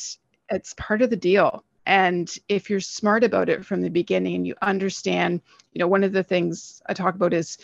it's 0.49 0.75
part 0.75 1.03
of 1.03 1.11
the 1.11 1.17
deal. 1.17 1.65
And 1.87 2.33
if 2.49 2.71
you're 2.71 2.81
smart 2.81 3.25
about 3.25 3.49
it 3.49 3.65
from 3.65 3.83
the 3.83 3.91
beginning 3.91 4.35
and 4.37 4.47
you 4.47 4.55
understand, 4.63 5.41
you 5.73 5.79
know, 5.79 5.89
one 5.89 6.05
of 6.05 6.13
the 6.13 6.23
things 6.23 6.81
I 6.87 6.95
talk 6.95 7.15
about 7.15 7.35
is 7.35 7.59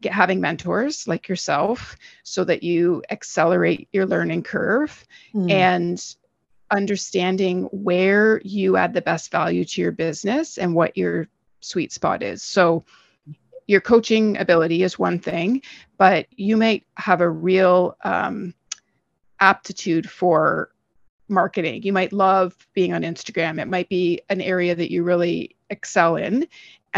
get, 0.00 0.12
having 0.12 0.40
mentors 0.40 1.06
like 1.08 1.28
yourself 1.28 1.96
so 2.22 2.44
that 2.44 2.62
you 2.62 3.02
accelerate 3.10 3.88
your 3.92 4.06
learning 4.06 4.42
curve 4.42 5.04
mm. 5.34 5.50
and 5.50 6.14
understanding 6.70 7.64
where 7.64 8.40
you 8.44 8.76
add 8.76 8.92
the 8.92 9.02
best 9.02 9.30
value 9.30 9.64
to 9.64 9.80
your 9.80 9.92
business 9.92 10.58
and 10.58 10.74
what 10.74 10.96
your 10.96 11.28
sweet 11.60 11.92
spot 11.92 12.22
is. 12.22 12.42
So, 12.42 12.84
your 13.66 13.82
coaching 13.82 14.38
ability 14.38 14.82
is 14.82 14.98
one 14.98 15.18
thing, 15.18 15.60
but 15.98 16.26
you 16.30 16.56
might 16.56 16.86
have 16.96 17.20
a 17.20 17.28
real 17.28 17.98
um, 18.02 18.54
aptitude 19.40 20.08
for 20.08 20.70
marketing. 21.28 21.82
You 21.82 21.92
might 21.92 22.12
love 22.12 22.56
being 22.72 22.94
on 22.94 23.02
Instagram. 23.02 23.60
It 23.60 23.68
might 23.68 23.90
be 23.90 24.22
an 24.30 24.40
area 24.40 24.74
that 24.74 24.90
you 24.90 25.02
really 25.02 25.54
excel 25.68 26.16
in, 26.16 26.46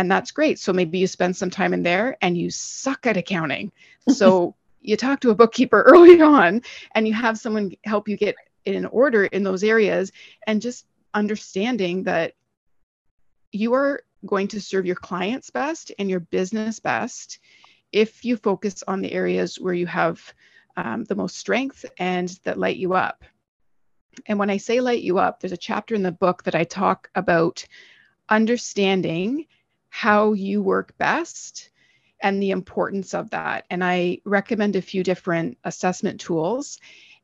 and 0.01 0.11
that's 0.11 0.31
great. 0.31 0.59
So 0.59 0.73
maybe 0.73 0.99
you 0.99 1.07
spend 1.07 1.37
some 1.37 1.51
time 1.51 1.75
in 1.75 1.83
there 1.83 2.17
and 2.23 2.37
you 2.37 2.49
suck 2.51 3.07
at 3.07 3.17
accounting. 3.17 3.71
So 4.09 4.57
you 4.81 4.97
talk 4.97 5.21
to 5.21 5.31
a 5.31 5.35
bookkeeper 5.35 5.83
early 5.87 6.21
on 6.23 6.63
and 6.95 7.07
you 7.07 7.13
have 7.13 7.39
someone 7.39 7.73
help 7.85 8.09
you 8.09 8.17
get 8.17 8.35
in 8.65 8.87
order 8.87 9.27
in 9.27 9.45
those 9.45 9.63
areas 9.63 10.11
and 10.47 10.63
just 10.63 10.87
understanding 11.13 12.05
that 12.05 12.33
you 13.53 13.75
are 13.75 14.03
going 14.25 14.49
to 14.49 14.61
serve 14.61 14.87
your 14.87 14.97
clients 14.97 15.51
best 15.51 15.93
and 15.99 16.09
your 16.09 16.21
business 16.21 16.81
best 16.81 17.39
if 17.93 18.25
you 18.25 18.39
focus 18.39 18.83
on 18.89 19.03
the 19.03 19.13
areas 19.13 19.61
where 19.61 19.75
you 19.75 19.87
have 19.87 20.33
um, 20.79 21.05
the 21.05 21.15
most 21.15 21.37
strength 21.37 21.85
and 21.99 22.41
that 22.45 22.59
light 22.59 22.79
you 22.79 22.95
up. 22.95 23.23
And 24.27 24.39
when 24.39 24.51
I 24.51 24.57
say 24.57 24.81
light 24.81 25.03
you 25.03 25.19
up, 25.19 25.41
there's 25.41 25.53
a 25.53 25.59
chapter 25.59 25.95
in 25.95 26.03
the 26.03 26.11
book 26.11 26.43
that 26.45 26.55
I 26.55 26.65
talk 26.65 27.11
about 27.15 27.67
understanding 28.31 29.47
how 29.91 30.33
you 30.33 30.63
work 30.63 30.97
best 30.99 31.71
and 32.23 32.43
the 32.43 32.51
importance 32.51 33.13
of 33.13 33.31
that. 33.31 33.67
And 33.71 33.85
I 33.85 34.21
recommend 34.25 34.77
a 34.77 34.83
few 34.83 35.03
different 35.03 35.59
assessment 35.65 36.21
tools 36.21 36.79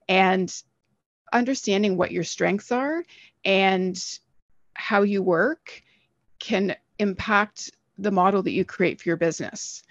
and 0.09 0.53
understanding 1.33 1.97
what 1.97 2.13
your 2.13 2.25
strengths 2.25 2.71
are 2.73 3.05
and 3.45 4.03
how 4.75 5.03
you 5.03 5.23
work 5.23 5.83
can 6.39 6.77
impact 6.99 7.71
the 7.99 8.11
model 8.11 8.43
that 8.43 8.53
you 8.53 8.65
create 8.65 9.01
for 9.01 9.09
your 9.09 9.17
business. 9.17 9.83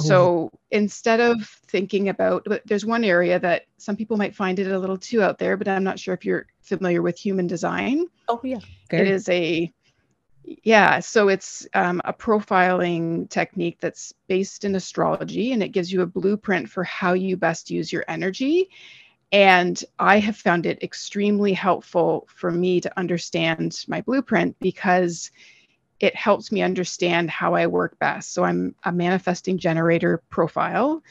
Oh. 0.00 0.04
So 0.04 0.50
instead 0.70 1.20
of 1.20 1.46
thinking 1.66 2.08
about, 2.08 2.44
but 2.46 2.62
there's 2.66 2.86
one 2.86 3.04
area 3.04 3.38
that 3.38 3.66
some 3.76 3.96
people 3.96 4.16
might 4.16 4.34
find 4.34 4.58
it 4.58 4.70
a 4.70 4.78
little 4.78 4.96
too 4.96 5.22
out 5.22 5.38
there, 5.38 5.56
but 5.56 5.68
I'm 5.68 5.84
not 5.84 5.98
sure 5.98 6.14
if 6.14 6.24
you're 6.24 6.46
familiar 6.62 7.02
with 7.02 7.18
human 7.18 7.46
design. 7.46 8.06
Oh, 8.28 8.40
yeah. 8.42 8.60
It 8.90 9.08
is 9.08 9.28
a, 9.28 9.72
yeah. 10.44 11.00
So 11.00 11.28
it's 11.28 11.66
um, 11.74 12.00
a 12.04 12.12
profiling 12.12 13.28
technique 13.28 13.78
that's 13.80 14.12
based 14.28 14.64
in 14.64 14.74
astrology 14.74 15.52
and 15.52 15.62
it 15.62 15.68
gives 15.68 15.92
you 15.92 16.02
a 16.02 16.06
blueprint 16.06 16.68
for 16.68 16.84
how 16.84 17.12
you 17.12 17.36
best 17.36 17.70
use 17.70 17.92
your 17.92 18.04
energy. 18.08 18.70
And 19.32 19.82
I 19.98 20.18
have 20.18 20.36
found 20.36 20.66
it 20.66 20.82
extremely 20.82 21.52
helpful 21.52 22.26
for 22.34 22.50
me 22.50 22.80
to 22.80 22.98
understand 22.98 23.84
my 23.86 24.00
blueprint 24.00 24.56
because 24.60 25.30
it 26.00 26.16
helps 26.16 26.50
me 26.50 26.62
understand 26.62 27.30
how 27.30 27.54
I 27.54 27.66
work 27.66 27.98
best. 27.98 28.32
So 28.32 28.42
I'm 28.42 28.74
a 28.84 28.90
manifesting 28.90 29.58
generator 29.58 30.22
profile, 30.30 31.02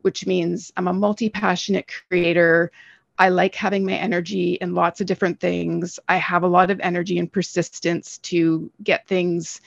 which 0.00 0.26
means 0.26 0.72
I'm 0.76 0.88
a 0.88 0.92
multi 0.92 1.28
passionate 1.28 1.90
creator. 2.08 2.72
I 3.20 3.28
like 3.28 3.54
having 3.54 3.84
my 3.84 3.92
energy 3.92 4.54
in 4.54 4.74
lots 4.74 5.02
of 5.02 5.06
different 5.06 5.40
things. 5.40 6.00
I 6.08 6.16
have 6.16 6.42
a 6.42 6.48
lot 6.48 6.70
of 6.70 6.80
energy 6.80 7.18
and 7.18 7.30
persistence 7.30 8.16
to 8.18 8.72
get 8.82 9.06
things 9.06 9.60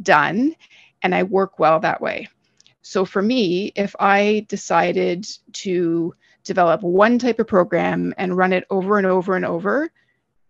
done, 0.00 0.56
and 1.02 1.14
I 1.14 1.24
work 1.24 1.58
well 1.58 1.78
that 1.80 2.00
way. 2.00 2.28
So 2.80 3.04
for 3.04 3.20
me, 3.20 3.72
if 3.76 3.94
I 4.00 4.46
decided 4.48 5.26
to 5.52 6.14
develop 6.44 6.80
one 6.80 7.18
type 7.18 7.38
of 7.38 7.46
program 7.46 8.14
and 8.16 8.38
run 8.38 8.54
it 8.54 8.64
over 8.70 8.96
and 8.96 9.06
over 9.06 9.36
and 9.36 9.44
over, 9.44 9.92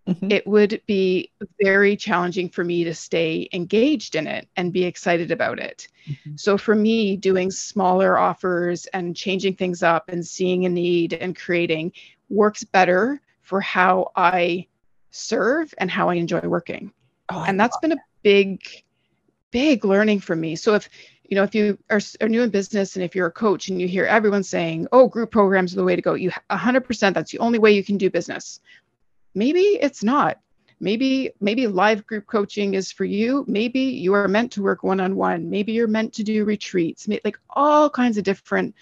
mm-hmm. 0.06 0.30
it 0.30 0.46
would 0.46 0.80
be 0.86 1.32
very 1.60 1.96
challenging 1.96 2.48
for 2.48 2.62
me 2.62 2.84
to 2.84 2.94
stay 2.94 3.48
engaged 3.52 4.14
in 4.14 4.28
it 4.28 4.48
and 4.56 4.72
be 4.72 4.84
excited 4.84 5.32
about 5.32 5.58
it. 5.58 5.88
Mm-hmm. 6.08 6.36
So 6.36 6.56
for 6.56 6.76
me, 6.76 7.16
doing 7.16 7.50
smaller 7.50 8.16
offers 8.16 8.86
and 8.86 9.16
changing 9.16 9.56
things 9.56 9.82
up 9.82 10.08
and 10.08 10.24
seeing 10.24 10.66
a 10.66 10.68
need 10.68 11.14
and 11.14 11.34
creating 11.34 11.92
works 12.34 12.64
better 12.64 13.20
for 13.42 13.60
how 13.60 14.10
I 14.16 14.66
serve 15.10 15.72
and 15.78 15.90
how 15.90 16.08
I 16.08 16.14
enjoy 16.14 16.40
working. 16.40 16.92
Oh, 17.28 17.44
and 17.46 17.58
that's 17.58 17.78
been 17.78 17.92
a 17.92 18.02
big, 18.22 18.62
big 19.50 19.84
learning 19.84 20.20
for 20.20 20.34
me. 20.34 20.56
So 20.56 20.74
if 20.74 20.88
you 21.24 21.36
know, 21.36 21.42
if 21.42 21.54
you 21.54 21.78
are, 21.90 22.00
are 22.20 22.28
new 22.28 22.42
in 22.42 22.50
business 22.50 22.96
and 22.96 23.04
if 23.04 23.14
you're 23.14 23.28
a 23.28 23.32
coach 23.32 23.68
and 23.68 23.80
you 23.80 23.88
hear 23.88 24.04
everyone 24.04 24.42
saying, 24.42 24.86
oh, 24.92 25.08
group 25.08 25.30
programs 25.30 25.72
are 25.72 25.76
the 25.76 25.84
way 25.84 25.96
to 25.96 26.02
go, 26.02 26.14
you 26.14 26.30
100% 26.50 27.14
that's 27.14 27.32
the 27.32 27.38
only 27.38 27.58
way 27.58 27.72
you 27.72 27.82
can 27.82 27.96
do 27.96 28.10
business. 28.10 28.60
Maybe 29.34 29.60
it's 29.60 30.04
not. 30.04 30.38
Maybe 30.80 31.30
maybe 31.40 31.66
live 31.66 32.06
group 32.06 32.26
coaching 32.26 32.74
is 32.74 32.92
for 32.92 33.04
you. 33.04 33.44
Maybe 33.48 33.80
you 33.80 34.12
are 34.12 34.28
meant 34.28 34.52
to 34.52 34.62
work 34.62 34.82
one-on-one. 34.82 35.48
Maybe 35.48 35.72
you're 35.72 35.86
meant 35.86 36.12
to 36.14 36.24
do 36.24 36.44
retreats. 36.44 37.08
Like 37.24 37.38
all 37.48 37.88
kinds 37.88 38.18
of 38.18 38.24
different 38.24 38.74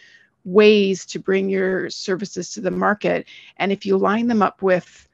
ways 0.44 1.06
to 1.06 1.18
bring 1.18 1.48
your 1.48 1.90
services 1.90 2.50
to 2.52 2.60
the 2.60 2.70
market. 2.70 3.26
And 3.56 3.72
if 3.72 3.86
you 3.86 3.96
line 3.96 4.26
them 4.26 4.42
up 4.42 4.62
with 4.62 5.08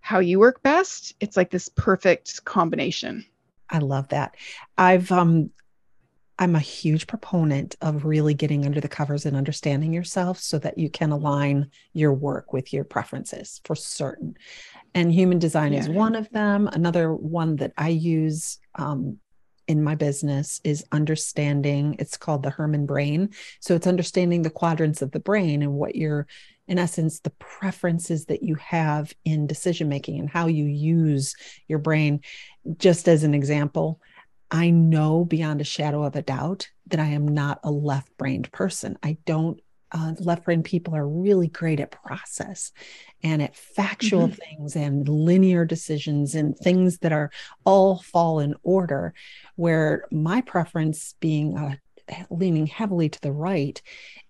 how 0.00 0.20
you 0.20 0.38
work 0.38 0.62
best 0.62 1.14
it's 1.18 1.36
like 1.36 1.50
this 1.50 1.68
perfect 1.68 2.44
combination. 2.44 3.24
I 3.68 3.78
love 3.78 4.08
that. 4.08 4.36
I've 4.78 5.10
um 5.10 5.50
I'm 6.38 6.54
a 6.54 6.60
huge 6.60 7.06
proponent 7.06 7.76
of 7.80 8.04
really 8.04 8.34
getting 8.34 8.66
under 8.66 8.80
the 8.80 8.88
covers 8.88 9.24
and 9.24 9.36
understanding 9.36 9.92
yourself 9.92 10.38
so 10.38 10.58
that 10.58 10.76
you 10.76 10.90
can 10.90 11.10
align 11.10 11.70
your 11.94 12.12
work 12.12 12.52
with 12.52 12.72
your 12.72 12.84
preferences 12.84 13.60
for 13.64 13.74
certain. 13.74 14.36
And 14.94 15.12
human 15.12 15.38
design 15.38 15.72
yeah. 15.72 15.80
is 15.80 15.88
one 15.88 16.14
of 16.14 16.30
them. 16.30 16.68
Another 16.68 17.14
one 17.14 17.56
that 17.56 17.72
i 17.78 17.88
use 17.88 18.58
um, 18.74 19.18
in 19.68 19.82
my 19.82 19.94
business 19.94 20.60
is 20.64 20.84
understanding 20.92 21.96
it's 21.98 22.16
called 22.16 22.42
the 22.42 22.50
Herrmann 22.50 22.86
brain. 22.86 23.30
So 23.60 23.74
it's 23.74 23.86
understanding 23.86 24.42
the 24.42 24.50
quadrants 24.50 25.02
of 25.02 25.12
the 25.12 25.20
brain 25.20 25.62
and 25.62 25.74
what 25.74 25.96
your 25.96 26.26
in 26.68 26.78
essence 26.78 27.20
the 27.20 27.30
preferences 27.30 28.26
that 28.26 28.42
you 28.42 28.56
have 28.56 29.14
in 29.24 29.46
decision 29.46 29.88
making 29.88 30.18
and 30.18 30.28
how 30.28 30.46
you 30.46 30.64
use 30.64 31.36
your 31.68 31.78
brain. 31.78 32.20
Just 32.78 33.08
as 33.08 33.24
an 33.24 33.34
example 33.34 34.00
i 34.48 34.70
know 34.70 35.24
beyond 35.24 35.60
a 35.60 35.64
shadow 35.64 36.04
of 36.04 36.14
a 36.14 36.22
doubt 36.22 36.68
that 36.86 37.00
i 37.00 37.06
am 37.06 37.26
not 37.26 37.58
a 37.64 37.70
left 37.70 38.16
brained 38.16 38.50
person. 38.52 38.96
I 39.02 39.18
don't 39.26 39.60
uh, 39.92 40.12
left 40.18 40.44
brain 40.44 40.62
people 40.62 40.94
are 40.94 41.06
really 41.06 41.48
great 41.48 41.80
at 41.80 41.90
process 41.90 42.72
and 43.22 43.40
at 43.40 43.56
factual 43.56 44.28
mm-hmm. 44.28 44.34
things 44.34 44.76
and 44.76 45.08
linear 45.08 45.64
decisions 45.64 46.34
and 46.34 46.56
things 46.56 46.98
that 46.98 47.12
are 47.12 47.30
all 47.64 47.98
fall 47.98 48.40
in 48.40 48.54
order 48.62 49.14
where 49.54 50.06
my 50.10 50.40
preference 50.40 51.14
being 51.20 51.56
uh, 51.56 51.74
leaning 52.30 52.66
heavily 52.66 53.08
to 53.08 53.20
the 53.20 53.32
right 53.32 53.80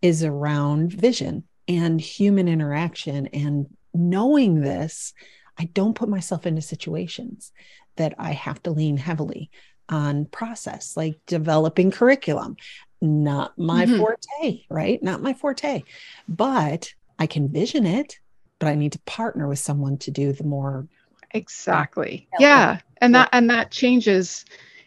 is 0.02 0.22
around 0.22 0.92
vision 0.92 1.44
and 1.68 2.00
human 2.00 2.48
interaction 2.48 3.26
and 3.28 3.66
knowing 3.94 4.60
this 4.60 5.14
i 5.58 5.64
don't 5.64 5.94
put 5.94 6.08
myself 6.08 6.46
into 6.46 6.60
situations 6.60 7.52
that 7.96 8.14
i 8.18 8.32
have 8.32 8.62
to 8.62 8.70
lean 8.70 8.96
heavily 8.96 9.50
on 9.88 10.26
process 10.26 10.96
like 10.96 11.18
developing 11.26 11.90
curriculum 11.90 12.56
not 13.00 13.58
my 13.58 13.86
mm-hmm. 13.86 13.98
forte, 13.98 14.62
right? 14.70 15.02
Not 15.02 15.22
my 15.22 15.34
forte. 15.34 15.82
But 16.28 16.92
I 17.18 17.26
can 17.26 17.48
vision 17.48 17.86
it, 17.86 18.18
but 18.58 18.68
I 18.68 18.74
need 18.74 18.92
to 18.92 18.98
partner 19.00 19.48
with 19.48 19.58
someone 19.58 19.98
to 19.98 20.10
do 20.10 20.32
the 20.32 20.44
more 20.44 20.86
exactly. 21.32 22.28
Yeah. 22.38 22.80
And 22.98 23.14
that 23.14 23.28
and 23.32 23.50
that 23.50 23.70
changes 23.70 24.44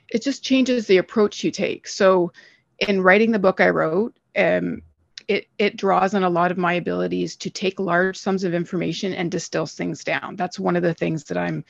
it 0.10 0.24
just 0.24 0.44
changes 0.44 0.88
the 0.88 0.98
approach 0.98 1.44
you 1.44 1.52
take. 1.52 1.88
So 1.88 2.32
in 2.80 3.02
writing 3.02 3.32
the 3.32 3.40
book 3.40 3.62
I 3.62 3.70
wrote, 3.70 4.16
um 4.36 4.82
it 5.28 5.48
it 5.60 5.78
draws 5.78 6.16
on 6.16 6.24
a 6.24 6.30
lot 6.30 6.52
of 6.52 6.58
my 6.58 6.74
abilities 6.74 7.36
to 7.38 7.50
take 7.52 7.80
large 7.80 8.18
sums 8.18 8.44
of 8.44 8.54
information 8.54 9.14
and 9.14 9.30
distill 9.30 9.68
things 9.68 10.04
down. 10.04 10.36
That's 10.36 10.60
one 10.60 10.76
of 10.76 10.82
the 10.82 10.96
things 10.96 11.26
that 11.26 11.38
I'm 11.38 11.64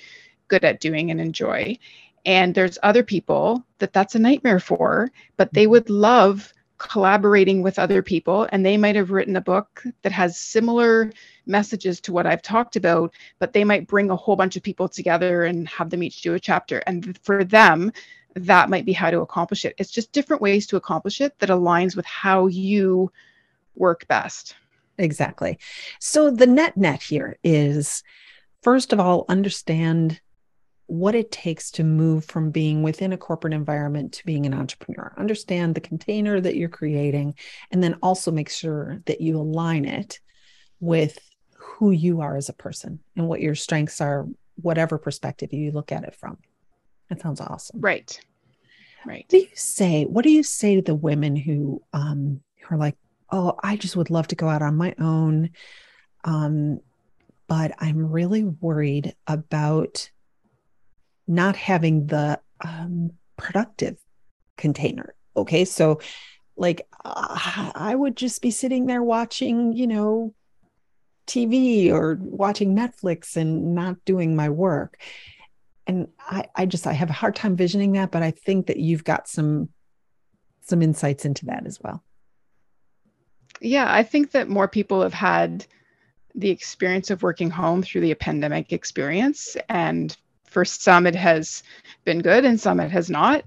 good 0.48 0.64
at 0.64 0.80
doing 0.80 1.12
and 1.12 1.22
enjoy 1.22 1.78
and 2.26 2.54
there's 2.54 2.78
other 2.84 3.04
people 3.04 3.64
that 3.80 3.94
that's 3.94 4.16
a 4.16 4.20
nightmare 4.20 4.60
for 4.60 5.12
but 5.38 5.54
they 5.54 5.68
would 5.68 5.90
love 5.90 6.54
collaborating 6.80 7.62
with 7.62 7.78
other 7.78 8.02
people. 8.02 8.48
And 8.52 8.66
they 8.66 8.78
might 8.78 8.96
have 8.96 9.12
written 9.12 9.36
a 9.36 9.42
book 9.42 9.84
that 10.02 10.14
has 10.14 10.40
similar 10.40 11.12
messages 11.46 12.00
to 12.02 12.14
what 12.14 12.26
I've 12.26 12.42
talked 12.42 12.76
about 12.76 13.14
but 13.38 13.54
they 13.54 13.64
might 13.64 13.88
bring 13.88 14.10
a 14.10 14.16
whole 14.16 14.36
bunch 14.36 14.56
of 14.56 14.64
people 14.64 14.90
together 14.90 15.44
and 15.44 15.68
have 15.68 15.92
them 15.92 16.02
each 16.02 16.22
do 16.22 16.34
a 16.34 16.40
chapter. 16.40 16.82
And 16.88 17.20
for 17.22 17.44
them 17.44 17.92
that 18.36 18.70
might 18.70 18.86
be 18.86 18.94
how 18.94 19.12
to 19.12 19.22
accomplish 19.22 19.66
it. 19.66 19.76
It's 19.78 19.92
just 19.92 20.12
different 20.12 20.42
ways 20.42 20.66
to 20.68 20.78
accomplish 20.78 21.20
it 21.20 21.38
that 21.40 21.50
aligns 21.50 21.96
with 21.96 22.06
how 22.06 22.48
you 22.48 23.12
work 23.76 24.08
best. 24.08 24.56
Exactly. 24.98 25.58
So 26.00 26.30
the 26.30 26.48
net 26.48 26.78
net 26.78 27.02
here 27.02 27.38
is 27.44 28.04
first 28.62 28.94
of 28.94 29.00
all 29.00 29.26
understand 29.28 30.22
what 30.90 31.14
it 31.16 31.32
takes 31.32 31.70
to 31.72 31.84
move 31.84 32.26
from 32.26 32.50
being 32.50 32.82
within 32.82 33.14
a 33.14 33.18
corporate 33.18 33.54
environment 33.54 34.14
to 34.14 34.26
being 34.26 34.46
an 34.46 34.54
entrepreneur. 34.54 35.14
Understand 35.18 35.76
the 35.76 35.82
container 35.82 36.42
that 36.42 36.56
you're 36.56 36.70
creating, 36.70 37.36
and 37.72 37.84
then 37.84 37.96
also 38.02 38.32
make 38.32 38.50
sure 38.50 39.02
that 39.06 39.22
you 39.22 39.38
align 39.38 39.86
it 39.86 40.20
with 40.80 41.20
who 41.56 41.92
you 41.92 42.22
are 42.22 42.36
as 42.36 42.50
a 42.50 42.54
person 42.54 43.00
and 43.16 43.28
what 43.28 43.42
your 43.42 43.56
strengths 43.56 44.02
are, 44.02 44.28
whatever 44.56 44.98
perspective 44.98 45.54
you 45.54 45.72
look 45.72 45.92
at 45.92 46.04
it 46.04 46.16
from. 46.16 46.38
That 47.10 47.22
sounds 47.22 47.42
awesome. 47.42 47.82
Right. 47.82 48.20
Right. 49.06 49.26
What 49.28 49.30
do 49.30 49.38
you 49.38 49.48
say? 49.54 50.06
What 50.06 50.24
do 50.24 50.32
you 50.32 50.44
say 50.44 50.76
to 50.76 50.82
the 50.82 50.96
women 50.96 51.36
who 51.36 51.82
um 51.94 52.42
who 52.62 52.76
are 52.76 52.78
like, 52.78 52.98
oh, 53.32 53.56
I 53.64 53.76
just 53.76 53.96
would 53.96 54.10
love 54.10 54.28
to 54.30 54.36
go 54.36 54.50
out 54.50 54.62
on 54.62 54.76
my 54.76 54.96
own. 55.00 55.52
Um, 56.24 56.80
but 57.48 57.74
I'm 57.80 58.12
really 58.12 58.44
worried 58.44 59.16
about 59.28 60.10
not 61.30 61.56
having 61.56 62.08
the 62.08 62.40
um, 62.66 63.12
productive 63.38 63.98
container. 64.58 65.14
Okay. 65.38 65.64
So, 65.64 66.02
like, 66.58 66.86
uh, 67.06 67.72
I 67.76 67.96
would 67.96 68.18
just 68.18 68.42
be 68.42 68.52
sitting 68.52 68.88
there 68.88 69.04
watching, 69.04 69.72
you 69.72 69.88
know, 69.88 70.34
TV 71.28 71.92
or 71.92 72.18
watching 72.20 72.76
Netflix 72.76 73.38
and 73.38 73.76
not 73.76 74.04
doing 74.04 74.36
my 74.36 74.50
work. 74.50 74.98
And 75.86 76.08
I, 76.20 76.46
I 76.56 76.66
just, 76.66 76.88
I 76.88 76.94
have 76.94 77.12
a 77.12 77.14
hard 77.14 77.36
time 77.36 77.56
visioning 77.56 77.94
that, 77.94 78.12
but 78.12 78.24
I 78.24 78.32
think 78.32 78.68
that 78.68 78.78
you've 78.78 79.04
got 79.04 79.28
some, 79.28 79.70
some 80.62 80.82
insights 80.82 81.26
into 81.26 81.46
that 81.46 81.66
as 81.66 81.80
well. 81.82 82.04
Yeah, 83.62 83.92
I 83.92 84.04
think 84.04 84.32
that 84.32 84.50
more 84.50 84.68
people 84.68 85.04
have 85.04 85.14
had 85.14 85.66
the 86.36 86.50
experience 86.50 87.12
of 87.12 87.24
working 87.24 87.50
home 87.50 87.84
through 87.84 88.02
the 88.02 88.14
pandemic 88.16 88.74
experience. 88.74 89.56
And 89.68 90.16
for 90.50 90.66
some, 90.66 91.08
it 91.08 91.16
has 91.16 91.64
been 92.06 92.20
good, 92.22 92.46
and 92.46 92.60
some 92.60 92.80
it 92.80 92.92
has 92.92 93.10
not. 93.10 93.44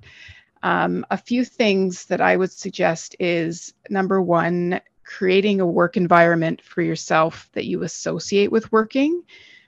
Um, 0.62 1.04
a 1.10 1.16
few 1.16 1.44
things 1.44 2.06
that 2.06 2.20
I 2.20 2.36
would 2.36 2.52
suggest 2.52 3.16
is 3.18 3.74
number 3.90 4.22
one, 4.22 4.80
creating 5.04 5.60
a 5.60 5.66
work 5.66 5.96
environment 5.96 6.62
for 6.62 6.82
yourself 6.82 7.48
that 7.52 7.66
you 7.66 7.82
associate 7.82 8.52
with 8.52 8.70
working. 8.70 9.22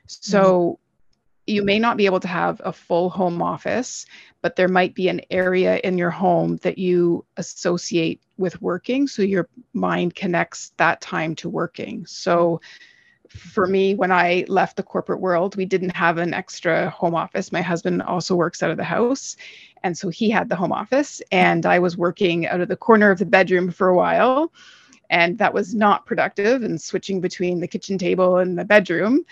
So 0.06 0.42
mm-hmm. 0.42 1.52
you 1.52 1.62
may 1.64 1.78
not 1.78 1.96
be 1.96 2.06
able 2.06 2.20
to 2.20 2.28
have 2.28 2.60
a 2.64 2.72
full 2.72 3.10
home 3.10 3.42
office, 3.42 4.06
but 4.40 4.56
there 4.56 4.68
might 4.68 4.94
be 4.94 5.08
an 5.08 5.20
area 5.30 5.80
in 5.82 5.98
your 5.98 6.10
home 6.10 6.58
that 6.58 6.78
you 6.78 7.24
associate 7.36 8.20
with 8.36 8.60
working. 8.62 9.08
So 9.08 9.22
your 9.22 9.48
mind 9.72 10.14
connects 10.14 10.72
that 10.76 11.00
time 11.00 11.34
to 11.36 11.48
working. 11.48 12.06
So 12.06 12.60
for 13.34 13.66
me, 13.66 13.94
when 13.94 14.12
I 14.12 14.44
left 14.48 14.76
the 14.76 14.82
corporate 14.82 15.20
world, 15.20 15.56
we 15.56 15.64
didn't 15.64 15.94
have 15.96 16.18
an 16.18 16.32
extra 16.32 16.90
home 16.90 17.14
office. 17.14 17.52
My 17.52 17.62
husband 17.62 18.02
also 18.02 18.34
works 18.34 18.62
out 18.62 18.70
of 18.70 18.76
the 18.76 18.84
house. 18.84 19.36
And 19.82 19.96
so 19.96 20.08
he 20.08 20.30
had 20.30 20.48
the 20.48 20.56
home 20.56 20.72
office, 20.72 21.20
and 21.30 21.66
I 21.66 21.78
was 21.78 21.96
working 21.96 22.46
out 22.46 22.62
of 22.62 22.68
the 22.68 22.76
corner 22.76 23.10
of 23.10 23.18
the 23.18 23.26
bedroom 23.26 23.70
for 23.70 23.88
a 23.88 23.94
while. 23.94 24.50
And 25.10 25.36
that 25.38 25.52
was 25.52 25.74
not 25.74 26.06
productive 26.06 26.62
and 26.62 26.80
switching 26.80 27.20
between 27.20 27.60
the 27.60 27.68
kitchen 27.68 27.98
table 27.98 28.38
and 28.38 28.58
the 28.58 28.64
bedroom. 28.64 29.24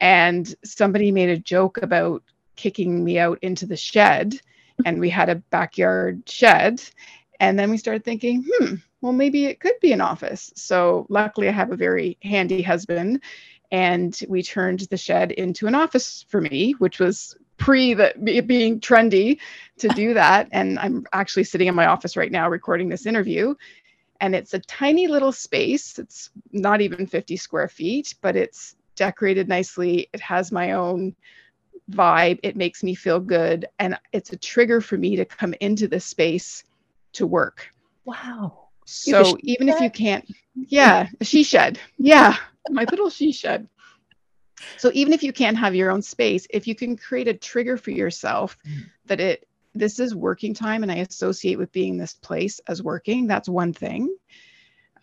And 0.00 0.54
somebody 0.64 1.10
made 1.10 1.30
a 1.30 1.38
joke 1.38 1.78
about 1.82 2.22
kicking 2.54 3.04
me 3.04 3.18
out 3.18 3.38
into 3.42 3.66
the 3.66 3.76
shed. 3.76 4.40
And 4.84 5.00
we 5.00 5.10
had 5.10 5.28
a 5.28 5.42
backyard 5.50 6.22
shed. 6.28 6.80
And 7.40 7.58
then 7.58 7.70
we 7.70 7.78
started 7.78 8.04
thinking, 8.04 8.44
hmm, 8.46 8.74
well, 9.00 9.12
maybe 9.12 9.46
it 9.46 9.60
could 9.60 9.78
be 9.80 9.92
an 9.92 10.00
office. 10.00 10.52
So 10.56 11.06
luckily, 11.08 11.48
I 11.48 11.52
have 11.52 11.70
a 11.70 11.76
very 11.76 12.18
handy 12.22 12.62
husband, 12.62 13.22
and 13.70 14.18
we 14.28 14.42
turned 14.42 14.80
the 14.80 14.96
shed 14.96 15.32
into 15.32 15.66
an 15.66 15.74
office 15.74 16.24
for 16.28 16.40
me, 16.40 16.72
which 16.78 16.98
was 16.98 17.36
pre 17.58 17.94
that 17.94 18.24
being 18.24 18.80
trendy 18.80 19.38
to 19.78 19.88
do 19.88 20.14
that. 20.14 20.48
And 20.52 20.78
I'm 20.78 21.06
actually 21.12 21.44
sitting 21.44 21.68
in 21.68 21.74
my 21.74 21.86
office 21.86 22.16
right 22.16 22.32
now 22.32 22.48
recording 22.48 22.88
this 22.88 23.06
interview. 23.06 23.54
And 24.20 24.34
it's 24.34 24.54
a 24.54 24.58
tiny 24.60 25.06
little 25.06 25.30
space. 25.30 25.98
It's 25.98 26.30
not 26.50 26.80
even 26.80 27.06
50 27.06 27.36
square 27.36 27.68
feet, 27.68 28.14
but 28.20 28.34
it's 28.34 28.74
decorated 28.96 29.48
nicely. 29.48 30.08
It 30.12 30.20
has 30.20 30.50
my 30.50 30.72
own 30.72 31.14
vibe. 31.90 32.40
It 32.42 32.56
makes 32.56 32.82
me 32.82 32.96
feel 32.96 33.20
good. 33.20 33.66
And 33.78 33.96
it's 34.12 34.32
a 34.32 34.36
trigger 34.36 34.80
for 34.80 34.98
me 34.98 35.14
to 35.16 35.24
come 35.24 35.54
into 35.60 35.86
this 35.86 36.04
space 36.04 36.64
to 37.12 37.28
work. 37.28 37.68
Wow. 38.04 38.67
So 38.90 39.36
even 39.42 39.68
if 39.68 39.80
you 39.80 39.90
can't, 39.90 40.26
yeah, 40.54 41.08
a 41.20 41.24
she 41.24 41.42
shed. 41.42 41.78
Yeah, 41.98 42.36
my 42.70 42.86
little 42.90 43.10
she 43.10 43.32
shed. 43.32 43.68
So 44.78 44.90
even 44.94 45.12
if 45.12 45.22
you 45.22 45.32
can't 45.32 45.58
have 45.58 45.74
your 45.74 45.90
own 45.90 46.00
space, 46.00 46.46
if 46.48 46.66
you 46.66 46.74
can 46.74 46.96
create 46.96 47.28
a 47.28 47.34
trigger 47.34 47.76
for 47.76 47.90
yourself 47.90 48.56
that 49.04 49.20
it 49.20 49.46
this 49.74 50.00
is 50.00 50.14
working 50.14 50.54
time 50.54 50.82
and 50.82 50.90
I 50.90 50.96
associate 50.96 51.58
with 51.58 51.70
being 51.70 51.98
this 51.98 52.14
place 52.14 52.60
as 52.66 52.82
working, 52.82 53.26
that's 53.26 53.48
one 53.48 53.74
thing. 53.74 54.16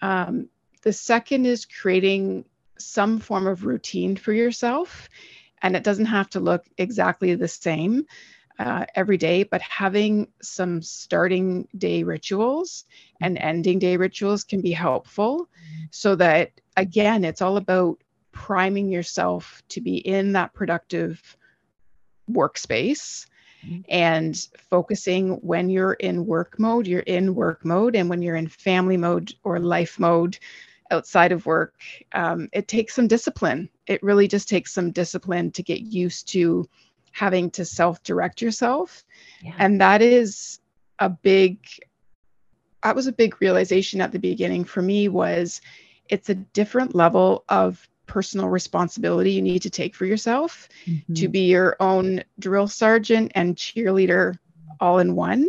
Um, 0.02 0.50
the 0.82 0.92
second 0.92 1.46
is 1.46 1.66
creating 1.66 2.46
some 2.80 3.20
form 3.20 3.46
of 3.46 3.66
routine 3.66 4.16
for 4.16 4.34
yourself. 4.34 5.10
And 5.62 5.76
it 5.76 5.84
doesn't 5.84 6.06
have 6.06 6.30
to 6.32 6.40
look 6.40 6.66
exactly 6.78 7.36
the 7.36 7.48
same 7.48 8.08
uh, 8.60 8.86
every 8.96 9.18
day, 9.18 9.44
but 9.44 9.62
having 9.62 10.28
some 10.42 10.82
starting 10.82 11.68
day 11.78 12.04
rituals 12.04 12.86
and 13.22 13.38
ending 13.38 13.80
day 13.80 13.98
rituals 13.98 14.44
can 14.44 14.62
be 14.62 14.72
helpful 14.72 15.50
so 15.92 16.16
that, 16.16 16.52
again, 16.78 17.24
it's 17.24 17.42
all 17.42 17.58
about 17.58 17.98
priming 18.32 18.90
yourself 18.90 19.62
to 19.70 19.82
be 19.82 19.98
in 19.98 20.34
that 20.34 20.54
productive 20.54 21.38
workspace 22.30 23.28
mm-hmm. 23.66 23.82
and 23.90 24.48
focusing 24.58 25.34
when 25.42 25.70
you're 25.70 25.94
in 25.94 26.26
work 26.26 26.60
mode, 26.60 26.88
you're 26.88 27.02
in 27.02 27.36
work 27.36 27.64
mode. 27.64 27.96
And 27.96 28.10
when 28.10 28.22
you're 28.22 28.36
in 28.36 28.48
family 28.48 28.98
mode 28.98 29.34
or 29.44 29.60
life 29.60 30.00
mode 30.00 30.38
outside 30.92 31.32
of 31.32 31.46
work, 31.46 31.76
um, 32.14 32.50
it 32.54 32.68
takes 32.68 32.94
some 32.94 33.08
discipline. 33.08 33.70
It 33.88 34.04
really 34.04 34.28
just 34.28 34.50
takes 34.50 34.74
some 34.74 34.92
discipline 34.92 35.52
to 35.52 35.64
get 35.64 35.82
used 35.82 36.28
to 36.30 36.68
having 37.16 37.50
to 37.50 37.64
self 37.64 38.04
direct 38.04 38.42
yourself. 38.42 39.06
Yeah. 39.42 39.54
And 39.58 39.80
that 39.80 40.02
is 40.02 40.60
a 41.00 41.10
big, 41.10 41.60
that 42.84 42.94
was 42.94 43.08
a 43.08 43.14
big 43.14 43.42
realization 43.42 44.02
at 44.02 44.12
the 44.12 44.20
beginning 44.20 44.66
for 44.66 44.82
me 44.82 45.08
was 45.08 45.62
it's 46.10 46.30
a 46.30 46.36
different 46.36 46.94
level 46.94 47.46
of 47.48 47.88
personal 48.06 48.50
responsibility 48.50 49.32
you 49.32 49.42
need 49.42 49.62
to 49.62 49.70
take 49.70 49.96
for 49.96 50.06
yourself 50.06 50.68
mm-hmm. 50.86 51.14
to 51.14 51.30
be 51.30 51.46
your 51.46 51.78
own 51.80 52.22
drill 52.38 52.68
sergeant 52.68 53.32
and 53.34 53.56
cheerleader 53.56 54.38
all 54.82 55.00
in 55.00 55.16
one. 55.16 55.48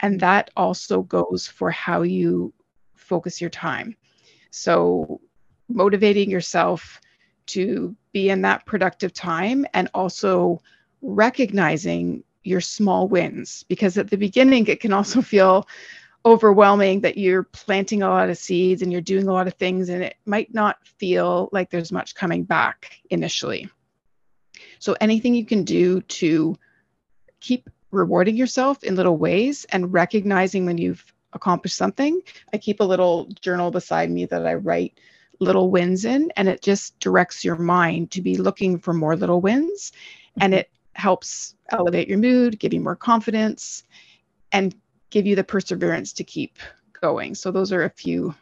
And 0.00 0.18
that 0.18 0.50
also 0.56 1.02
goes 1.02 1.46
for 1.46 1.70
how 1.70 2.02
you 2.02 2.52
focus 2.96 3.40
your 3.40 3.50
time. 3.50 3.96
So, 4.50 5.20
motivating 5.68 6.28
yourself 6.28 7.00
to 7.46 7.94
be 8.12 8.30
in 8.30 8.42
that 8.42 8.66
productive 8.66 9.12
time 9.12 9.64
and 9.74 9.88
also 9.94 10.60
recognizing 11.04 12.24
your 12.42 12.60
small 12.60 13.08
wins 13.08 13.64
because 13.68 13.98
at 13.98 14.10
the 14.10 14.16
beginning 14.16 14.66
it 14.66 14.80
can 14.80 14.92
also 14.92 15.22
feel 15.34 15.68
overwhelming 16.26 17.02
that 17.02 17.18
you're 17.18 17.42
planting 17.42 18.02
a 18.02 18.08
lot 18.08 18.30
of 18.30 18.38
seeds 18.38 18.80
and 18.80 18.90
you're 18.90 19.02
doing 19.02 19.28
a 19.28 19.32
lot 19.32 19.46
of 19.46 19.54
things 19.54 19.90
and 19.90 20.02
it 20.02 20.16
might 20.24 20.52
not 20.54 20.78
feel 20.98 21.50
like 21.52 21.68
there's 21.68 21.92
much 21.92 22.14
coming 22.14 22.44
back 22.44 22.98
initially. 23.10 23.68
So 24.78 24.96
anything 25.00 25.34
you 25.34 25.44
can 25.44 25.64
do 25.64 26.00
to 26.00 26.56
keep 27.40 27.68
rewarding 27.90 28.36
yourself 28.36 28.82
in 28.82 28.96
little 28.96 29.18
ways 29.18 29.66
and 29.66 29.92
recognizing 29.92 30.64
when 30.64 30.78
you've 30.78 31.04
accomplished 31.34 31.76
something. 31.76 32.22
I 32.52 32.58
keep 32.58 32.80
a 32.80 32.84
little 32.84 33.26
journal 33.42 33.70
beside 33.70 34.10
me 34.10 34.24
that 34.26 34.46
I 34.46 34.54
write 34.54 34.98
little 35.40 35.70
wins 35.70 36.06
in 36.06 36.32
and 36.36 36.48
it 36.48 36.62
just 36.62 36.98
directs 37.00 37.44
your 37.44 37.56
mind 37.56 38.12
to 38.12 38.22
be 38.22 38.36
looking 38.38 38.78
for 38.78 38.94
more 38.94 39.16
little 39.16 39.42
wins 39.42 39.92
and 40.40 40.52
mm-hmm. 40.52 40.60
it 40.60 40.70
helps 40.94 41.54
elevate 41.70 42.08
your 42.08 42.18
mood, 42.18 42.58
give 42.58 42.72
you 42.72 42.80
more 42.80 42.96
confidence, 42.96 43.84
and 44.52 44.74
give 45.10 45.26
you 45.26 45.36
the 45.36 45.44
perseverance 45.44 46.12
to 46.14 46.24
keep 46.24 46.58
going. 47.00 47.34
So 47.34 47.50
those 47.50 47.72
are 47.72 47.84
a 47.84 47.90
few 47.90 48.34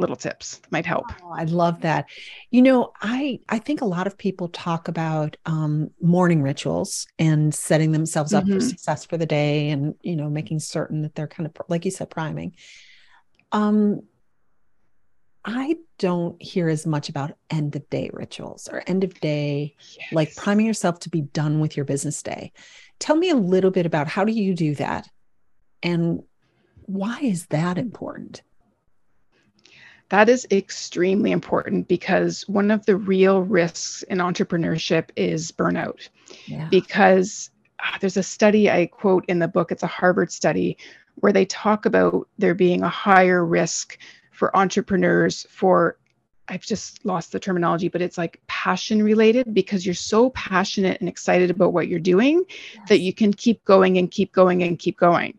little 0.00 0.16
tips 0.16 0.56
that 0.56 0.72
might 0.72 0.86
help. 0.86 1.04
Oh, 1.22 1.30
I 1.30 1.44
love 1.44 1.80
that. 1.82 2.06
You 2.50 2.62
know, 2.62 2.92
I 3.02 3.40
I 3.48 3.58
think 3.58 3.80
a 3.80 3.86
lot 3.86 4.06
of 4.06 4.16
people 4.16 4.48
talk 4.48 4.88
about 4.88 5.36
um, 5.46 5.90
morning 6.00 6.42
rituals 6.42 7.06
and 7.18 7.54
setting 7.54 7.92
themselves 7.92 8.32
up 8.32 8.44
mm-hmm. 8.44 8.54
for 8.54 8.60
success 8.60 9.04
for 9.04 9.16
the 9.16 9.26
day, 9.26 9.70
and 9.70 9.94
you 10.02 10.16
know, 10.16 10.28
making 10.28 10.60
certain 10.60 11.02
that 11.02 11.14
they're 11.14 11.28
kind 11.28 11.46
of 11.46 11.68
like 11.68 11.84
you 11.84 11.90
said, 11.90 12.10
priming. 12.10 12.54
Um, 13.52 14.02
I 15.44 15.76
don't 15.98 16.40
hear 16.40 16.68
as 16.68 16.86
much 16.86 17.08
about 17.08 17.36
end 17.48 17.74
of 17.76 17.88
day 17.88 18.10
rituals 18.12 18.68
or 18.70 18.82
end 18.86 19.04
of 19.04 19.18
day, 19.20 19.74
yes. 19.98 20.12
like 20.12 20.36
priming 20.36 20.66
yourself 20.66 21.00
to 21.00 21.10
be 21.10 21.22
done 21.22 21.60
with 21.60 21.76
your 21.76 21.84
business 21.84 22.22
day. 22.22 22.52
Tell 22.98 23.16
me 23.16 23.30
a 23.30 23.36
little 23.36 23.70
bit 23.70 23.86
about 23.86 24.06
how 24.06 24.24
do 24.24 24.32
you 24.32 24.54
do 24.54 24.74
that 24.74 25.08
and 25.82 26.22
why 26.86 27.20
is 27.22 27.46
that 27.46 27.78
important? 27.78 28.42
That 30.10 30.28
is 30.28 30.46
extremely 30.50 31.30
important 31.30 31.86
because 31.86 32.42
one 32.48 32.70
of 32.72 32.84
the 32.84 32.96
real 32.96 33.42
risks 33.42 34.02
in 34.02 34.18
entrepreneurship 34.18 35.10
is 35.14 35.52
burnout. 35.52 36.08
Yeah. 36.46 36.66
Because 36.68 37.50
uh, 37.78 37.96
there's 38.00 38.16
a 38.16 38.22
study 38.22 38.68
I 38.68 38.86
quote 38.86 39.24
in 39.28 39.38
the 39.38 39.48
book, 39.48 39.70
it's 39.70 39.84
a 39.84 39.86
Harvard 39.86 40.32
study, 40.32 40.76
where 41.14 41.32
they 41.32 41.44
talk 41.44 41.86
about 41.86 42.26
there 42.38 42.54
being 42.54 42.82
a 42.82 42.88
higher 42.88 43.44
risk 43.44 43.98
for 44.40 44.56
entrepreneurs 44.56 45.46
for 45.50 45.98
I've 46.48 46.62
just 46.62 47.04
lost 47.04 47.30
the 47.30 47.38
terminology, 47.38 47.88
but 47.88 48.00
it's 48.00 48.16
like 48.16 48.40
passion 48.46 49.02
related 49.02 49.52
because 49.52 49.84
you're 49.84 49.94
so 49.94 50.30
passionate 50.30 50.98
and 50.98 51.10
excited 51.10 51.50
about 51.50 51.74
what 51.74 51.88
you're 51.88 52.00
doing 52.00 52.42
yes. 52.48 52.88
that 52.88 53.00
you 53.00 53.12
can 53.12 53.34
keep 53.34 53.62
going 53.66 53.98
and 53.98 54.10
keep 54.10 54.32
going 54.32 54.62
and 54.62 54.78
keep 54.78 54.96
going. 54.96 55.36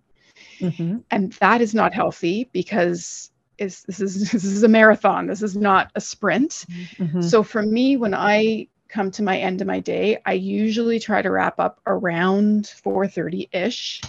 Mm-hmm. 0.59 0.99
And 1.09 1.33
that 1.33 1.61
is 1.61 1.73
not 1.73 1.95
healthy 1.95 2.47
because 2.53 3.31
this 3.57 3.83
is 3.89 4.31
this 4.31 4.43
is 4.43 4.61
a 4.61 4.67
marathon. 4.67 5.25
This 5.25 5.41
is 5.41 5.57
not 5.57 5.91
a 5.95 5.99
sprint. 5.99 6.65
Mm-hmm. 6.99 7.21
So 7.21 7.41
for 7.41 7.63
me, 7.63 7.97
when 7.97 8.13
I 8.13 8.67
come 8.87 9.09
to 9.11 9.23
my 9.23 9.39
end 9.39 9.61
of 9.61 9.67
my 9.67 9.79
day, 9.79 10.19
I 10.27 10.33
usually 10.33 10.99
try 10.99 11.23
to 11.23 11.31
wrap 11.31 11.59
up 11.59 11.81
around 11.87 12.65
4:30 12.85 13.49
ish. 13.51 14.01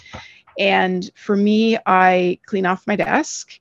And 0.58 1.10
for 1.14 1.34
me, 1.34 1.78
I 1.86 2.38
clean 2.44 2.66
off 2.66 2.86
my 2.86 2.96
desk 2.96 3.58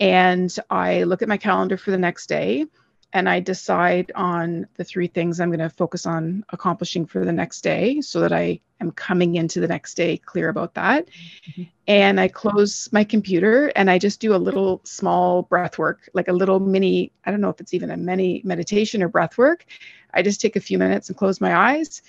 and 0.00 0.54
I 0.70 1.04
look 1.04 1.22
at 1.22 1.28
my 1.28 1.36
calendar 1.36 1.76
for 1.76 1.90
the 1.90 1.98
next 1.98 2.26
day 2.26 2.66
and 3.12 3.28
I 3.28 3.40
decide 3.40 4.12
on 4.14 4.66
the 4.76 4.84
three 4.84 5.08
things 5.08 5.40
I'm 5.40 5.50
going 5.50 5.58
to 5.60 5.68
focus 5.68 6.06
on 6.06 6.44
accomplishing 6.50 7.06
for 7.06 7.24
the 7.24 7.32
next 7.32 7.62
day 7.62 8.00
so 8.00 8.20
that 8.20 8.32
I 8.32 8.60
am 8.80 8.92
coming 8.92 9.34
into 9.34 9.60
the 9.60 9.68
next 9.68 9.94
day 9.94 10.16
clear 10.16 10.48
about 10.48 10.74
that. 10.74 11.08
Mm-hmm. 11.50 11.62
And 11.88 12.20
I 12.20 12.28
close 12.28 12.88
my 12.92 13.02
computer 13.02 13.72
and 13.74 13.90
I 13.90 13.98
just 13.98 14.20
do 14.20 14.34
a 14.34 14.38
little 14.38 14.80
small 14.84 15.42
breath 15.42 15.76
work, 15.76 16.08
like 16.14 16.28
a 16.28 16.32
little 16.32 16.60
mini, 16.60 17.12
I 17.24 17.30
don't 17.30 17.40
know 17.40 17.50
if 17.50 17.60
it's 17.60 17.74
even 17.74 17.90
a 17.90 17.96
mini 17.96 18.42
meditation 18.44 19.02
or 19.02 19.08
breath 19.08 19.36
work. 19.36 19.66
I 20.14 20.22
just 20.22 20.40
take 20.40 20.56
a 20.56 20.60
few 20.60 20.78
minutes 20.78 21.08
and 21.08 21.18
close 21.18 21.40
my 21.40 21.54
eyes 21.54 22.02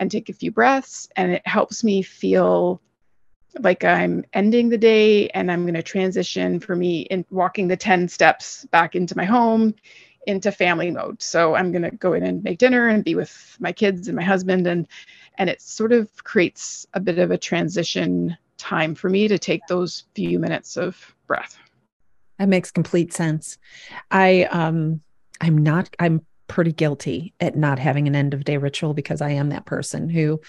and 0.00 0.10
take 0.10 0.28
a 0.28 0.32
few 0.32 0.50
breaths, 0.50 1.08
and 1.16 1.32
it 1.32 1.46
helps 1.46 1.84
me 1.84 2.02
feel 2.02 2.80
like 3.60 3.84
I'm 3.84 4.24
ending 4.32 4.68
the 4.68 4.78
day 4.78 5.28
and 5.30 5.50
I'm 5.50 5.62
going 5.62 5.74
to 5.74 5.82
transition 5.82 6.60
for 6.60 6.74
me 6.74 7.02
in 7.02 7.24
walking 7.30 7.68
the 7.68 7.76
10 7.76 8.08
steps 8.08 8.64
back 8.66 8.94
into 8.94 9.16
my 9.16 9.24
home 9.24 9.74
into 10.26 10.50
family 10.50 10.90
mode. 10.90 11.22
So 11.22 11.54
I'm 11.54 11.70
going 11.70 11.82
to 11.82 11.90
go 11.90 12.14
in 12.14 12.22
and 12.22 12.42
make 12.42 12.58
dinner 12.58 12.88
and 12.88 13.04
be 13.04 13.14
with 13.14 13.56
my 13.60 13.72
kids 13.72 14.08
and 14.08 14.16
my 14.16 14.22
husband 14.22 14.66
and 14.66 14.88
and 15.36 15.50
it 15.50 15.60
sort 15.60 15.92
of 15.92 16.08
creates 16.22 16.86
a 16.94 17.00
bit 17.00 17.18
of 17.18 17.30
a 17.30 17.38
transition 17.38 18.36
time 18.56 18.94
for 18.94 19.10
me 19.10 19.26
to 19.28 19.38
take 19.38 19.66
those 19.66 20.04
few 20.14 20.38
minutes 20.38 20.76
of 20.76 21.14
breath. 21.26 21.58
That 22.38 22.48
makes 22.48 22.70
complete 22.70 23.12
sense. 23.12 23.58
I 24.10 24.44
um 24.44 25.00
I'm 25.40 25.58
not 25.58 25.94
I'm 25.98 26.24
pretty 26.46 26.72
guilty 26.72 27.34
at 27.40 27.56
not 27.56 27.78
having 27.78 28.06
an 28.06 28.14
end 28.14 28.34
of 28.34 28.44
day 28.44 28.58
ritual 28.58 28.94
because 28.94 29.20
I 29.20 29.30
am 29.30 29.48
that 29.48 29.66
person 29.66 30.08
who 30.08 30.40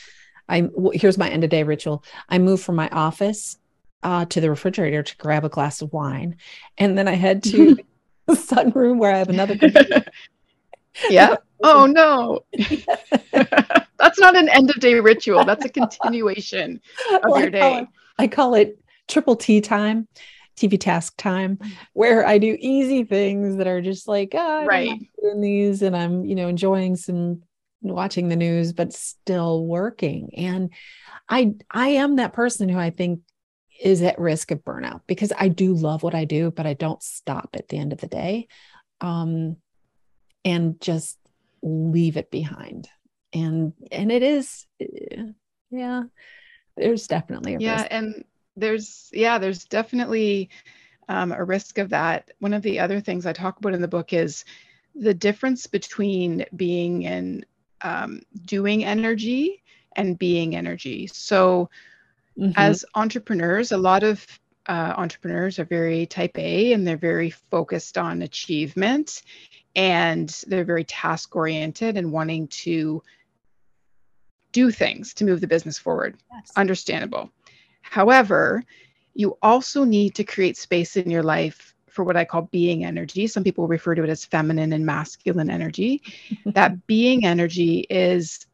I 0.48 0.70
here's 0.94 1.18
my 1.18 1.30
end 1.30 1.44
of 1.44 1.50
day 1.50 1.64
ritual. 1.64 2.04
I 2.30 2.38
move 2.38 2.62
from 2.62 2.76
my 2.76 2.90
office 2.90 3.58
uh, 4.04 4.26
to 4.26 4.40
the 4.40 4.50
refrigerator 4.50 5.04
to 5.04 5.18
grab 5.18 5.44
a 5.44 5.50
glass 5.50 5.82
of 5.82 5.92
wine, 5.92 6.38
and 6.78 6.98
then 6.98 7.08
I 7.08 7.14
head 7.14 7.44
to 7.46 7.78
the 8.28 8.34
sunroom 8.34 8.98
where 8.98 9.12
I 9.12 9.18
have 9.18 9.30
another. 9.30 9.58
yeah. 11.10 11.38
Oh 11.64 11.86
no. 11.86 12.42
That's 13.98 14.20
not 14.20 14.36
an 14.36 14.50
end 14.50 14.70
of 14.70 14.80
day 14.80 14.96
ritual. 14.96 15.46
That's 15.46 15.66
a 15.66 15.70
continuation 15.70 16.82
of 17.12 17.22
well, 17.24 17.40
your 17.40 17.50
day. 17.50 17.60
I 17.60 17.62
call, 17.62 17.78
it, 17.78 17.88
I 18.20 18.28
call 18.28 18.56
it 18.56 18.80
triple 19.08 19.36
T 19.36 19.62
time, 19.62 20.08
TV 20.56 20.80
task 20.80 21.18
time, 21.18 21.58
where 21.94 22.26
I 22.26 22.38
do 22.38 22.58
easy 22.60 23.04
things 23.04 23.58
that 23.58 23.68
are 23.68 23.82
just 23.82 24.08
like, 24.08 24.34
oh, 24.34 24.66
right, 24.66 25.00
doing 25.22 25.42
these, 25.42 25.82
and 25.82 25.96
I'm 25.96 26.26
you 26.26 26.36
know 26.36 26.48
enjoying 26.48 26.96
some 26.96 27.42
watching 27.94 28.30
the 28.30 28.36
news, 28.36 28.74
but 28.74 28.94
still 28.94 29.66
working. 29.66 30.32
And 30.38 30.72
I 31.30 31.54
I 31.72 31.90
am 31.90 32.18
that 32.18 32.34
person 32.34 32.70
who 32.70 32.78
I 32.80 32.90
think 32.90 33.22
is 33.82 34.02
at 34.02 34.20
risk 34.20 34.52
of 34.52 34.64
burnout 34.64 35.02
because 35.08 35.34
I 35.38 35.50
do 35.50 35.74
love 35.74 36.04
what 36.04 36.16
I 36.16 36.26
do, 36.26 36.52
but 36.52 36.66
I 36.66 36.74
don't 36.74 37.04
stop 37.04 37.50
at 37.54 37.68
the 37.68 37.78
end 37.78 37.94
of 37.94 38.00
the 38.00 38.08
day 38.08 38.48
um, 39.02 39.58
and 40.44 40.80
just 40.80 41.18
leave 41.62 42.18
it 42.18 42.32
behind. 42.32 42.88
And 43.34 43.74
and 43.92 44.12
it 44.12 44.24
is, 44.24 44.66
yeah, 45.70 46.04
there's 46.78 47.08
definitely 47.08 47.58
yeah, 47.58 47.82
risk. 47.82 47.88
and 47.92 48.24
there's 48.56 49.10
yeah, 49.12 49.38
there's 49.38 49.66
definitely 49.66 50.50
um, 51.10 51.32
a 51.32 51.44
risk 51.44 51.78
of 51.78 51.90
that. 51.90 52.32
One 52.40 52.54
of 52.54 52.62
the 52.62 52.80
other 52.80 53.00
things 53.00 53.26
I 53.26 53.34
talk 53.34 53.58
about 53.58 53.74
in 53.74 53.82
the 53.82 53.88
book 53.88 54.14
is 54.14 54.46
the 54.96 55.14
difference 55.14 55.68
between 55.68 56.46
being 56.56 57.04
in 57.04 57.46
um, 57.86 58.22
doing 58.46 58.84
energy 58.84 59.64
and 59.96 60.20
being 60.20 60.56
energy. 60.56 61.08
So 61.08 61.70
Mm-hmm. 62.40 62.52
As 62.56 62.86
entrepreneurs, 62.96 63.72
a 63.72 63.78
lot 63.78 64.04
of 64.04 64.26
uh, 64.68 64.94
entrepreneurs 64.98 65.60
are 65.60 65.66
very 65.66 66.06
type 66.06 66.38
A 66.38 66.74
and 66.74 66.86
they're 66.86 66.98
very 66.98 67.30
focused 67.30 67.98
on 67.98 68.24
achievement 68.24 69.22
and 69.76 70.30
they're 70.48 70.66
very 70.66 70.84
task 70.84 71.36
oriented 71.36 71.98
and 71.98 72.12
wanting 72.12 72.48
to 72.48 73.02
do 74.52 74.72
things 74.72 75.14
to 75.16 75.26
move 75.26 75.42
the 75.42 75.48
business 75.48 75.78
forward. 75.78 76.18
Yes. 76.32 76.52
Understandable. 76.56 77.30
However, 77.82 78.64
you 79.14 79.38
also 79.42 79.84
need 79.84 80.16
to 80.16 80.24
create 80.24 80.58
space 80.58 80.98
in 80.98 81.10
your 81.10 81.24
life 81.24 81.75
for 81.96 82.04
what 82.04 82.18
I 82.18 82.26
call 82.26 82.44
being 82.44 82.84
energy. 82.84 83.26
Some 83.26 83.44
people 83.44 83.68
refer 83.68 83.96
to 83.96 84.04
it 84.04 84.10
as 84.10 84.26
feminine 84.26 84.74
and 84.74 84.86
masculine 84.86 85.50
energy. 85.50 86.04
that 86.46 86.86
being 86.88 87.26
energy 87.26 87.88
is 87.90 88.46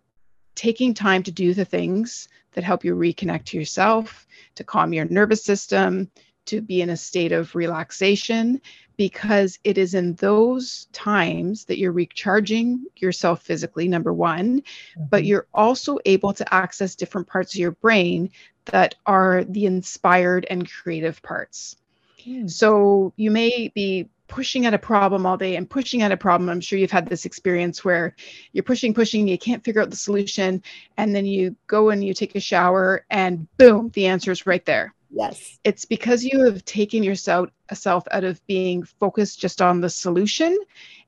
taking 0.53 0.93
time 0.93 1.23
to 1.23 1.31
do 1.31 1.55
the 1.55 1.65
things 1.65 2.29
that 2.51 2.63
help 2.63 2.85
you 2.85 2.95
reconnect 2.95 3.45
to 3.45 3.57
yourself, 3.57 4.27
to 4.55 4.63
calm 4.63 4.93
your 4.93 5.05
nervous 5.05 5.43
system, 5.43 6.11
to 6.45 6.61
be 6.61 6.81
in 6.81 6.91
a 6.91 6.97
state 6.97 7.31
of 7.31 7.55
relaxation, 7.55 8.61
because 8.97 9.57
it 9.63 9.79
is 9.79 9.95
in 9.95 10.13
those 10.15 10.87
times 10.91 11.65
that 11.65 11.79
you're 11.79 11.91
recharging 11.91 12.85
yourself 12.97 13.41
physically, 13.41 13.87
number 13.87 14.13
one, 14.13 14.61
mm-hmm. 14.61 15.03
but 15.09 15.25
you're 15.25 15.47
also 15.53 15.97
able 16.05 16.33
to 16.33 16.53
access 16.53 16.93
different 16.93 17.27
parts 17.27 17.55
of 17.55 17.59
your 17.59 17.71
brain 17.71 18.29
that 18.65 18.93
are 19.07 19.43
the 19.45 19.65
inspired 19.65 20.45
and 20.49 20.69
creative 20.69 21.19
parts. 21.23 21.77
Mm. 22.25 22.49
So 22.49 23.13
you 23.17 23.31
may 23.31 23.71
be 23.73 24.09
pushing 24.27 24.65
at 24.65 24.73
a 24.73 24.79
problem 24.79 25.25
all 25.25 25.35
day 25.35 25.57
and 25.57 25.69
pushing 25.69 26.01
at 26.01 26.11
a 26.11 26.17
problem. 26.17 26.49
I'm 26.49 26.61
sure 26.61 26.79
you've 26.79 26.89
had 26.89 27.09
this 27.09 27.25
experience 27.25 27.83
where 27.83 28.15
you're 28.53 28.63
pushing, 28.63 28.93
pushing, 28.93 29.27
you 29.27 29.37
can't 29.37 29.63
figure 29.63 29.81
out 29.81 29.89
the 29.89 29.97
solution. 29.97 30.63
And 30.97 31.13
then 31.13 31.25
you 31.25 31.55
go 31.67 31.89
and 31.89 32.03
you 32.03 32.13
take 32.13 32.35
a 32.35 32.39
shower 32.39 33.05
and 33.09 33.45
boom, 33.57 33.91
the 33.93 34.07
answer 34.07 34.31
is 34.31 34.45
right 34.45 34.65
there. 34.65 34.93
Yes. 35.13 35.59
It's 35.65 35.83
because 35.83 36.23
you 36.23 36.45
have 36.45 36.63
taken 36.63 37.03
yourself 37.03 37.49
self 37.73 38.05
out 38.11 38.23
of 38.23 38.45
being 38.47 38.83
focused 38.83 39.39
just 39.39 39.61
on 39.61 39.81
the 39.81 39.89
solution 39.89 40.57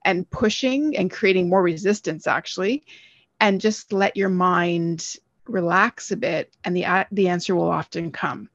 and 0.03 0.29
pushing 0.29 0.97
and 0.97 1.09
creating 1.09 1.49
more 1.49 1.63
resistance 1.63 2.27
actually 2.27 2.83
and 3.39 3.61
just 3.61 3.93
let 3.93 4.17
your 4.17 4.29
mind 4.29 5.15
relax 5.45 6.11
a 6.11 6.17
bit 6.17 6.53
and 6.63 6.75
the 6.75 6.85
the 7.11 7.29
answer 7.29 7.55
will 7.55 7.69
often 7.69 8.11
come. 8.11 8.49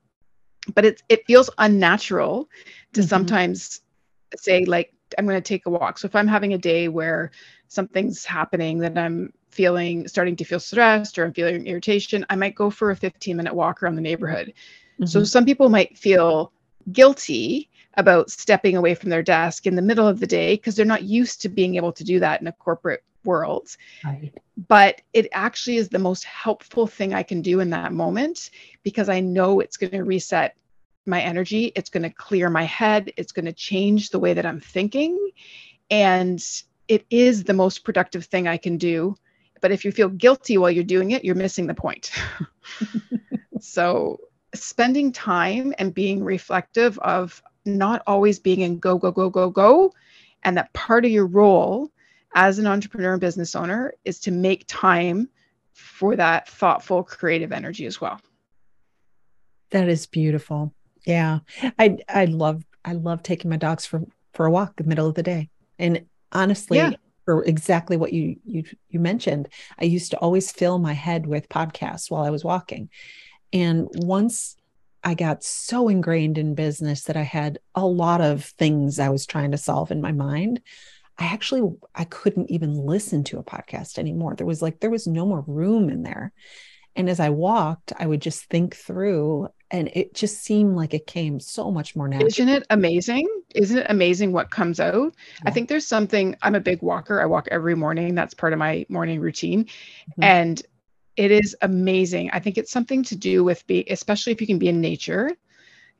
But 0.74 0.84
it 0.84 1.02
it 1.08 1.26
feels 1.26 1.50
unnatural 1.58 2.48
to 2.92 3.00
mm-hmm. 3.00 3.08
sometimes 3.08 3.80
say 4.36 4.64
like 4.64 4.92
I'm 5.16 5.26
going 5.26 5.38
to 5.38 5.48
take 5.48 5.66
a 5.66 5.70
walk. 5.70 5.98
So 5.98 6.06
if 6.06 6.14
I'm 6.14 6.28
having 6.28 6.52
a 6.52 6.58
day 6.58 6.88
where 6.88 7.30
something's 7.68 8.24
happening 8.24 8.78
that 8.78 8.98
I'm 8.98 9.32
feeling 9.50 10.06
starting 10.06 10.36
to 10.36 10.44
feel 10.44 10.60
stressed 10.60 11.18
or 11.18 11.24
I'm 11.24 11.32
feeling 11.32 11.66
irritation, 11.66 12.26
I 12.28 12.36
might 12.36 12.54
go 12.54 12.70
for 12.70 12.90
a 12.90 12.96
15 12.96 13.36
minute 13.36 13.54
walk 13.54 13.82
around 13.82 13.96
the 13.96 14.02
neighborhood. 14.02 14.52
Mm-hmm. 14.94 15.06
So 15.06 15.24
some 15.24 15.44
people 15.44 15.68
might 15.68 15.96
feel 15.96 16.52
guilty 16.92 17.70
about 17.94 18.30
stepping 18.30 18.76
away 18.76 18.94
from 18.94 19.10
their 19.10 19.22
desk 19.22 19.66
in 19.66 19.74
the 19.74 19.82
middle 19.82 20.06
of 20.06 20.20
the 20.20 20.26
day 20.26 20.54
because 20.54 20.76
they're 20.76 20.86
not 20.86 21.02
used 21.02 21.42
to 21.42 21.48
being 21.48 21.76
able 21.76 21.92
to 21.92 22.04
do 22.04 22.20
that 22.20 22.40
in 22.40 22.46
a 22.46 22.52
corporate 22.52 23.02
world. 23.24 23.76
Right. 24.04 24.32
But 24.68 25.00
it 25.12 25.28
actually 25.32 25.76
is 25.76 25.88
the 25.88 25.98
most 25.98 26.24
helpful 26.24 26.86
thing 26.86 27.14
I 27.14 27.22
can 27.22 27.42
do 27.42 27.60
in 27.60 27.70
that 27.70 27.92
moment 27.92 28.50
because 28.82 29.08
I 29.08 29.20
know 29.20 29.60
it's 29.60 29.76
going 29.76 29.92
to 29.92 30.04
reset 30.04 30.56
my 31.06 31.20
energy. 31.20 31.72
It's 31.74 31.90
going 31.90 32.02
to 32.02 32.10
clear 32.10 32.50
my 32.50 32.64
head. 32.64 33.12
It's 33.16 33.32
going 33.32 33.46
to 33.46 33.52
change 33.52 34.10
the 34.10 34.18
way 34.18 34.34
that 34.34 34.46
I'm 34.46 34.60
thinking. 34.60 35.30
And 35.90 36.42
it 36.86 37.06
is 37.10 37.44
the 37.44 37.54
most 37.54 37.84
productive 37.84 38.26
thing 38.26 38.46
I 38.46 38.56
can 38.56 38.76
do. 38.76 39.16
But 39.60 39.72
if 39.72 39.84
you 39.84 39.92
feel 39.92 40.08
guilty 40.08 40.58
while 40.58 40.70
you're 40.70 40.84
doing 40.84 41.10
it, 41.10 41.24
you're 41.24 41.34
missing 41.34 41.66
the 41.66 41.74
point. 41.74 42.12
so, 43.60 44.20
spending 44.54 45.12
time 45.12 45.74
and 45.78 45.92
being 45.92 46.22
reflective 46.22 46.98
of 47.00 47.42
not 47.64 48.02
always 48.06 48.38
being 48.38 48.60
in 48.60 48.78
go, 48.78 48.98
go, 48.98 49.10
go, 49.10 49.28
go, 49.30 49.50
go. 49.50 49.92
And 50.44 50.56
that 50.56 50.72
part 50.72 51.04
of 51.04 51.10
your 51.10 51.26
role 51.26 51.90
as 52.34 52.58
an 52.58 52.66
entrepreneur 52.66 53.12
and 53.12 53.20
business 53.20 53.54
owner 53.54 53.94
is 54.04 54.20
to 54.20 54.30
make 54.30 54.64
time 54.66 55.28
for 55.72 56.16
that 56.16 56.48
thoughtful, 56.48 57.02
creative 57.02 57.52
energy 57.52 57.86
as 57.86 58.00
well. 58.00 58.20
That 59.70 59.88
is 59.88 60.06
beautiful. 60.06 60.74
Yeah. 61.04 61.40
I 61.78 61.98
I 62.08 62.26
love 62.26 62.64
I 62.84 62.92
love 62.92 63.22
taking 63.22 63.50
my 63.50 63.56
dogs 63.56 63.86
for 63.86 64.02
for 64.34 64.46
a 64.46 64.50
walk 64.50 64.74
in 64.78 64.84
the 64.84 64.88
middle 64.88 65.08
of 65.08 65.14
the 65.14 65.22
day. 65.22 65.50
And 65.78 66.06
honestly, 66.32 66.78
yeah. 66.78 66.92
for 67.24 67.44
exactly 67.44 67.96
what 67.96 68.12
you 68.12 68.36
you 68.44 68.64
you 68.88 69.00
mentioned, 69.00 69.48
I 69.78 69.84
used 69.84 70.10
to 70.10 70.18
always 70.18 70.50
fill 70.50 70.78
my 70.78 70.92
head 70.92 71.26
with 71.26 71.48
podcasts 71.48 72.10
while 72.10 72.24
I 72.24 72.30
was 72.30 72.44
walking. 72.44 72.90
And 73.52 73.88
once 73.94 74.56
I 75.04 75.14
got 75.14 75.44
so 75.44 75.88
ingrained 75.88 76.38
in 76.38 76.54
business 76.54 77.04
that 77.04 77.16
I 77.16 77.22
had 77.22 77.58
a 77.74 77.86
lot 77.86 78.20
of 78.20 78.44
things 78.44 78.98
I 78.98 79.08
was 79.08 79.26
trying 79.26 79.52
to 79.52 79.58
solve 79.58 79.90
in 79.90 80.00
my 80.00 80.12
mind. 80.12 80.60
I 81.18 81.26
actually 81.26 81.76
I 81.94 82.04
couldn't 82.04 82.50
even 82.50 82.74
listen 82.74 83.24
to 83.24 83.38
a 83.38 83.44
podcast 83.44 83.98
anymore. 83.98 84.34
There 84.36 84.46
was 84.46 84.62
like 84.62 84.80
there 84.80 84.90
was 84.90 85.06
no 85.06 85.26
more 85.26 85.44
room 85.46 85.88
in 85.88 86.02
there. 86.02 86.32
And 86.96 87.08
as 87.08 87.20
I 87.20 87.30
walked, 87.30 87.92
I 87.96 88.06
would 88.06 88.20
just 88.20 88.44
think 88.46 88.74
through 88.74 89.48
and 89.70 89.90
it 89.92 90.14
just 90.14 90.42
seemed 90.42 90.76
like 90.76 90.94
it 90.94 91.06
came 91.06 91.40
so 91.40 91.70
much 91.70 91.94
more 91.94 92.08
natural. 92.08 92.28
Isn't 92.28 92.48
it 92.48 92.66
amazing? 92.70 93.28
Isn't 93.54 93.78
it 93.78 93.86
amazing 93.88 94.32
what 94.32 94.50
comes 94.50 94.80
out? 94.80 95.14
Yeah. 95.14 95.42
I 95.46 95.50
think 95.50 95.68
there's 95.68 95.86
something. 95.86 96.36
I'm 96.42 96.54
a 96.54 96.60
big 96.60 96.82
walker. 96.82 97.20
I 97.20 97.26
walk 97.26 97.48
every 97.50 97.74
morning. 97.74 98.14
That's 98.14 98.34
part 98.34 98.52
of 98.52 98.58
my 98.58 98.86
morning 98.88 99.20
routine, 99.20 99.64
mm-hmm. 99.64 100.22
and 100.22 100.62
it 101.16 101.30
is 101.30 101.54
amazing. 101.62 102.30
I 102.32 102.38
think 102.38 102.56
it's 102.56 102.72
something 102.72 103.02
to 103.04 103.16
do 103.16 103.44
with 103.44 103.66
be, 103.66 103.84
especially 103.90 104.32
if 104.32 104.40
you 104.40 104.46
can 104.46 104.58
be 104.58 104.68
in 104.68 104.80
nature, 104.80 105.32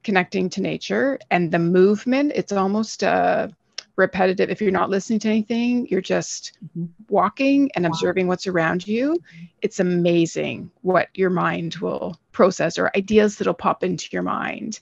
connecting 0.03 0.49
to 0.51 0.63
nature 0.63 1.19
and 1.31 1.51
the 1.51 1.59
movement. 1.59 2.33
It's 2.35 2.53
almost 2.53 3.03
a 3.03 3.55
repetitive. 3.99 4.49
If 4.49 4.63
you're 4.63 4.71
not 4.71 4.89
listening 4.89 5.19
to 5.21 5.29
anything, 5.29 5.89
you're 5.89 6.01
just 6.01 6.57
mm-hmm. 6.65 6.87
walking 7.09 7.71
and 7.75 7.85
observing 7.85 8.29
what's 8.29 8.47
around 8.47 8.87
you. 8.87 9.17
It's 9.61 9.81
amazing 9.81 10.71
what 10.83 11.09
your 11.15 11.31
mind 11.31 11.77
will 11.77 12.19
process 12.33 12.79
or 12.79 12.97
ideas 12.97 13.37
that'll 13.37 13.55
pop 13.55 13.83
into 13.83 14.09
your 14.13 14.23
mind, 14.23 14.79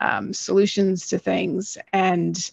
um, 0.00 0.34
solutions 0.34 1.08
to 1.08 1.18
things. 1.18 1.78
And 1.92 2.50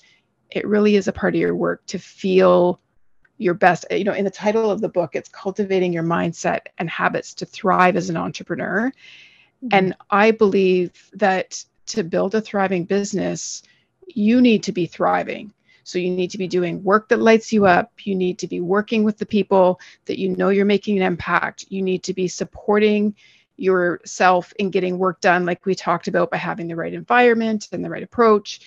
it 0.52 0.68
really 0.68 0.96
is 0.96 1.08
a 1.08 1.14
part 1.14 1.34
of 1.34 1.42
your 1.42 1.56
work 1.56 1.84
to 1.88 1.98
feel 1.98 2.80
your 3.40 3.56
best. 3.56 3.86
You 3.90 4.04
know, 4.04 4.14
in 4.14 4.24
the 4.24 4.32
title 4.32 4.70
of 4.70 4.82
the 4.82 4.90
book, 4.90 5.16
it's 5.16 5.30
cultivating 5.30 5.92
your 5.92 6.04
mindset 6.04 6.68
and 6.78 6.90
habits 6.90 7.34
to 7.36 7.46
thrive 7.46 7.96
as 7.96 8.10
an 8.10 8.18
entrepreneur. 8.18 8.90
Mm-hmm. 8.92 9.68
And 9.72 9.96
I 10.12 10.30
believe 10.30 11.10
that 11.14 11.66
to 11.88 12.04
build 12.04 12.36
a 12.36 12.42
thriving 12.42 12.86
business, 12.86 13.64
you 14.08 14.42
need 14.42 14.64
to 14.64 14.72
be 14.72 14.86
thriving 14.86 15.52
so 15.84 16.00
you 16.00 16.10
need 16.10 16.32
to 16.32 16.38
be 16.38 16.48
doing 16.48 16.84
work 16.84 17.10
that 17.10 17.20
lights 17.20 17.52
you 17.52 17.66
up. 17.66 17.92
You 18.04 18.16
need 18.16 18.40
to 18.40 18.48
be 18.48 18.62
working 18.62 19.04
with 19.04 19.18
the 19.18 19.26
people 19.26 19.80
that 20.06 20.20
you 20.20 20.30
know 20.30 20.50
you're 20.50 20.66
making 20.66 20.98
an 20.98 21.04
impact. 21.04 21.66
You 21.70 21.82
need 21.82 22.04
to 22.04 22.14
be 22.14 22.28
supporting 22.28 23.16
yourself 23.58 24.54
in 24.60 24.72
getting 24.72 24.98
work 24.98 25.22
done, 25.22 25.46
like 25.46 25.66
we 25.66 25.76
talked 25.76 26.08
about, 26.08 26.32
by 26.32 26.38
having 26.38 26.68
the 26.68 26.76
right 26.76 26.94
environment 26.94 27.70
and 27.72 27.84
the 27.84 27.90
right 27.90 28.04
approach. 28.04 28.62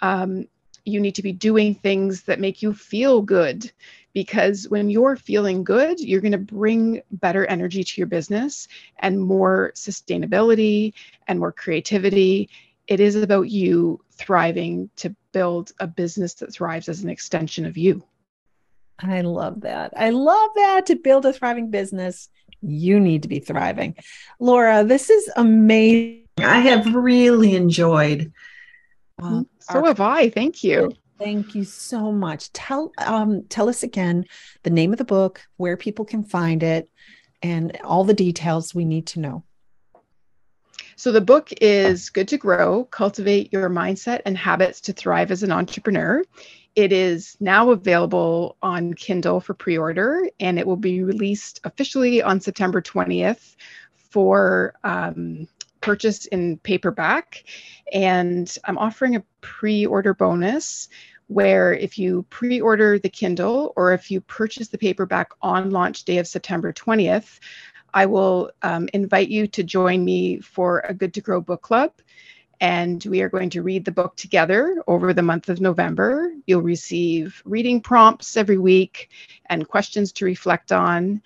Um, 0.00 0.46
you 0.84 1.00
need 1.00 1.16
to 1.16 1.22
be 1.22 1.32
doing 1.32 1.74
things 1.74 2.22
that 2.22 2.38
make 2.40 2.62
you 2.62 2.72
feel 2.72 3.20
good 3.20 3.70
because 4.12 4.68
when 4.68 4.88
you're 4.88 5.16
feeling 5.16 5.62
good, 5.62 6.00
you're 6.00 6.22
going 6.22 6.32
to 6.32 6.38
bring 6.38 7.02
better 7.10 7.44
energy 7.46 7.84
to 7.84 8.00
your 8.00 8.06
business 8.06 8.66
and 9.00 9.20
more 9.20 9.72
sustainability 9.74 10.94
and 11.26 11.38
more 11.38 11.52
creativity. 11.52 12.48
It 12.86 13.00
is 13.00 13.16
about 13.16 13.50
you 13.50 14.00
thriving 14.12 14.90
to 14.96 15.14
build 15.32 15.72
a 15.80 15.86
business 15.86 16.34
that 16.34 16.52
thrives 16.52 16.88
as 16.88 17.02
an 17.02 17.10
extension 17.10 17.66
of 17.66 17.76
you. 17.76 18.04
I 18.98 19.20
love 19.22 19.62
that. 19.62 19.92
I 19.96 20.10
love 20.10 20.50
that 20.54 20.86
to 20.86 20.96
build 20.96 21.26
a 21.26 21.32
thriving 21.32 21.70
business, 21.70 22.28
you 22.62 22.98
need 23.00 23.22
to 23.22 23.28
be 23.28 23.40
thriving. 23.40 23.96
Laura, 24.40 24.84
this 24.84 25.10
is 25.10 25.30
amazing. 25.36 26.24
I 26.38 26.60
have 26.60 26.94
really 26.94 27.54
enjoyed. 27.54 28.32
Uh, 29.22 29.42
so 29.60 29.78
our- 29.78 29.86
have 29.86 30.00
I. 30.00 30.30
Thank 30.30 30.62
you. 30.62 30.92
Thank 31.18 31.54
you 31.54 31.64
so 31.64 32.12
much. 32.12 32.52
Tell 32.52 32.92
um, 32.98 33.44
tell 33.48 33.70
us 33.70 33.82
again 33.82 34.26
the 34.64 34.70
name 34.70 34.92
of 34.92 34.98
the 34.98 35.04
book, 35.04 35.40
where 35.56 35.78
people 35.78 36.04
can 36.04 36.22
find 36.22 36.62
it, 36.62 36.90
and 37.42 37.74
all 37.82 38.04
the 38.04 38.12
details 38.12 38.74
we 38.74 38.84
need 38.84 39.06
to 39.08 39.20
know. 39.20 39.44
So 40.98 41.12
the 41.12 41.20
book 41.20 41.50
is 41.60 42.08
Good 42.08 42.26
to 42.28 42.38
Grow 42.38 42.84
Cultivate 42.84 43.52
Your 43.52 43.68
Mindset 43.68 44.22
and 44.24 44.36
Habits 44.36 44.80
to 44.80 44.94
Thrive 44.94 45.30
as 45.30 45.42
an 45.42 45.52
Entrepreneur. 45.52 46.24
It 46.74 46.90
is 46.90 47.36
now 47.38 47.70
available 47.70 48.56
on 48.62 48.94
Kindle 48.94 49.40
for 49.40 49.52
pre 49.52 49.76
order 49.76 50.26
and 50.40 50.58
it 50.58 50.66
will 50.66 50.78
be 50.78 51.02
released 51.02 51.60
officially 51.64 52.22
on 52.22 52.40
September 52.40 52.80
20th 52.80 53.56
for 53.92 54.74
um, 54.84 55.46
purchase 55.82 56.24
in 56.24 56.56
paperback. 56.56 57.44
And 57.92 58.56
I'm 58.64 58.78
offering 58.78 59.16
a 59.16 59.24
pre 59.42 59.84
order 59.84 60.14
bonus 60.14 60.88
where 61.26 61.74
if 61.74 61.98
you 61.98 62.24
pre 62.30 62.58
order 62.58 62.98
the 62.98 63.10
Kindle 63.10 63.74
or 63.76 63.92
if 63.92 64.10
you 64.10 64.22
purchase 64.22 64.68
the 64.68 64.78
paperback 64.78 65.28
on 65.42 65.72
launch 65.72 66.04
day 66.04 66.16
of 66.16 66.26
September 66.26 66.72
20th, 66.72 67.38
I 67.96 68.04
will 68.04 68.50
um, 68.60 68.90
invite 68.92 69.30
you 69.30 69.46
to 69.46 69.64
join 69.64 70.04
me 70.04 70.40
for 70.40 70.80
a 70.80 70.92
Good 70.92 71.14
to 71.14 71.22
Grow 71.22 71.40
book 71.40 71.62
club. 71.62 71.92
And 72.60 73.02
we 73.06 73.22
are 73.22 73.30
going 73.30 73.48
to 73.50 73.62
read 73.62 73.86
the 73.86 73.90
book 73.90 74.16
together 74.16 74.82
over 74.86 75.14
the 75.14 75.22
month 75.22 75.48
of 75.48 75.62
November. 75.62 76.30
You'll 76.46 76.60
receive 76.60 77.40
reading 77.46 77.80
prompts 77.80 78.36
every 78.36 78.58
week 78.58 79.08
and 79.46 79.66
questions 79.66 80.12
to 80.12 80.26
reflect 80.26 80.72
on. 80.72 81.22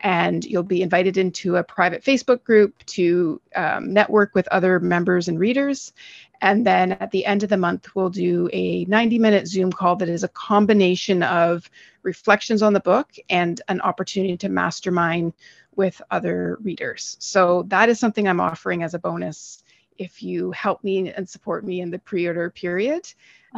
And 0.00 0.42
you'll 0.46 0.62
be 0.62 0.80
invited 0.80 1.18
into 1.18 1.56
a 1.56 1.64
private 1.64 2.02
Facebook 2.02 2.42
group 2.42 2.84
to 2.86 3.38
um, 3.54 3.92
network 3.92 4.34
with 4.34 4.48
other 4.48 4.80
members 4.80 5.28
and 5.28 5.38
readers. 5.38 5.92
And 6.40 6.66
then 6.66 6.92
at 6.92 7.10
the 7.10 7.26
end 7.26 7.42
of 7.42 7.50
the 7.50 7.56
month, 7.58 7.94
we'll 7.94 8.10
do 8.10 8.48
a 8.52 8.86
90 8.86 9.18
minute 9.18 9.46
Zoom 9.46 9.72
call 9.72 9.96
that 9.96 10.08
is 10.08 10.24
a 10.24 10.28
combination 10.28 11.22
of 11.22 11.68
reflections 12.02 12.62
on 12.62 12.72
the 12.72 12.80
book 12.80 13.12
and 13.28 13.60
an 13.68 13.80
opportunity 13.80 14.36
to 14.38 14.48
mastermind 14.48 15.32
with 15.76 16.00
other 16.10 16.58
readers. 16.62 17.16
So 17.20 17.64
that 17.68 17.88
is 17.88 17.98
something 17.98 18.28
I'm 18.28 18.40
offering 18.40 18.82
as 18.82 18.94
a 18.94 18.98
bonus 18.98 19.62
if 19.98 20.22
you 20.22 20.50
help 20.50 20.82
me 20.82 21.10
and 21.10 21.28
support 21.28 21.64
me 21.64 21.80
in 21.80 21.90
the 21.90 21.98
pre-order 21.98 22.50
period 22.50 23.12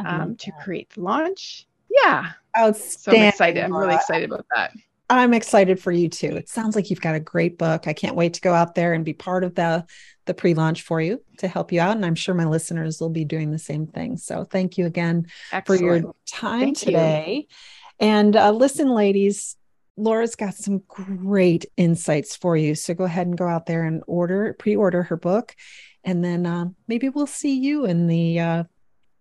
um, 0.05 0.35
to 0.35 0.51
create 0.63 0.89
the 0.91 1.01
launch. 1.01 1.67
Yeah. 1.89 2.31
Outstanding. 2.57 2.99
So 2.99 3.11
I'm 3.11 3.29
excited. 3.29 3.63
I'm 3.63 3.75
really 3.75 3.95
excited 3.95 4.31
about 4.31 4.45
that. 4.55 4.71
I'm 5.09 5.33
excited 5.33 5.79
for 5.79 5.91
you 5.91 6.09
too. 6.09 6.35
It 6.35 6.49
sounds 6.49 6.75
like 6.75 6.89
you've 6.89 7.01
got 7.01 7.15
a 7.15 7.19
great 7.19 7.57
book. 7.57 7.87
I 7.87 7.93
can't 7.93 8.15
wait 8.15 8.33
to 8.33 8.41
go 8.41 8.53
out 8.53 8.75
there 8.75 8.93
and 8.93 9.05
be 9.05 9.13
part 9.13 9.43
of 9.43 9.55
the 9.55 9.85
the 10.25 10.33
pre-launch 10.33 10.81
for 10.81 10.99
you 10.99 11.23
to 11.37 11.47
help 11.47 11.71
you 11.71 11.79
out 11.79 11.95
and 11.95 12.05
I'm 12.05 12.15
sure 12.15 12.35
my 12.35 12.43
listeners 12.43 12.99
will 12.99 13.09
be 13.09 13.23
doing 13.23 13.49
the 13.49 13.57
same 13.57 13.87
thing. 13.87 14.17
So 14.17 14.43
thank 14.43 14.77
you 14.77 14.85
again 14.85 15.27
Excellent. 15.53 15.79
for 15.79 15.85
your 15.85 16.13
time 16.27 16.59
thank 16.59 16.77
today. 16.79 17.47
You. 17.49 18.07
And 18.07 18.35
uh, 18.35 18.51
listen 18.51 18.89
ladies, 18.89 19.55
Laura's 19.97 20.35
got 20.35 20.53
some 20.53 20.83
great 20.87 21.65
insights 21.75 22.35
for 22.35 22.55
you. 22.55 22.75
So 22.75 22.93
go 22.93 23.05
ahead 23.05 23.25
and 23.27 23.37
go 23.37 23.47
out 23.47 23.65
there 23.65 23.83
and 23.83 24.03
order, 24.07 24.55
pre-order 24.59 25.03
her 25.03 25.17
book, 25.17 25.55
and 26.03 26.23
then 26.23 26.45
uh, 26.45 26.67
maybe 26.87 27.09
we'll 27.09 27.27
see 27.27 27.59
you 27.59 27.85
in 27.85 28.07
the 28.07 28.39
uh, 28.39 28.63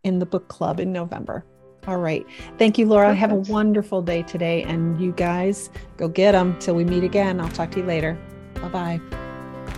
in 0.04 0.18
the 0.18 0.26
book 0.26 0.48
club 0.48 0.78
in 0.78 0.92
November. 0.92 1.44
All 1.86 1.98
right. 1.98 2.26
Thank 2.58 2.78
you, 2.78 2.86
Laura. 2.86 3.08
Perfect. 3.08 3.20
Have 3.20 3.32
a 3.32 3.52
wonderful 3.52 4.02
day 4.02 4.22
today, 4.22 4.62
and 4.64 5.00
you 5.00 5.12
guys 5.12 5.70
go 5.96 6.08
get 6.08 6.32
them. 6.32 6.58
Till 6.58 6.74
we 6.74 6.84
meet 6.84 7.04
again. 7.04 7.40
I'll 7.40 7.48
talk 7.48 7.70
to 7.72 7.80
you 7.80 7.86
later. 7.86 8.18
Bye 8.54 8.68
bye. 8.68 9.00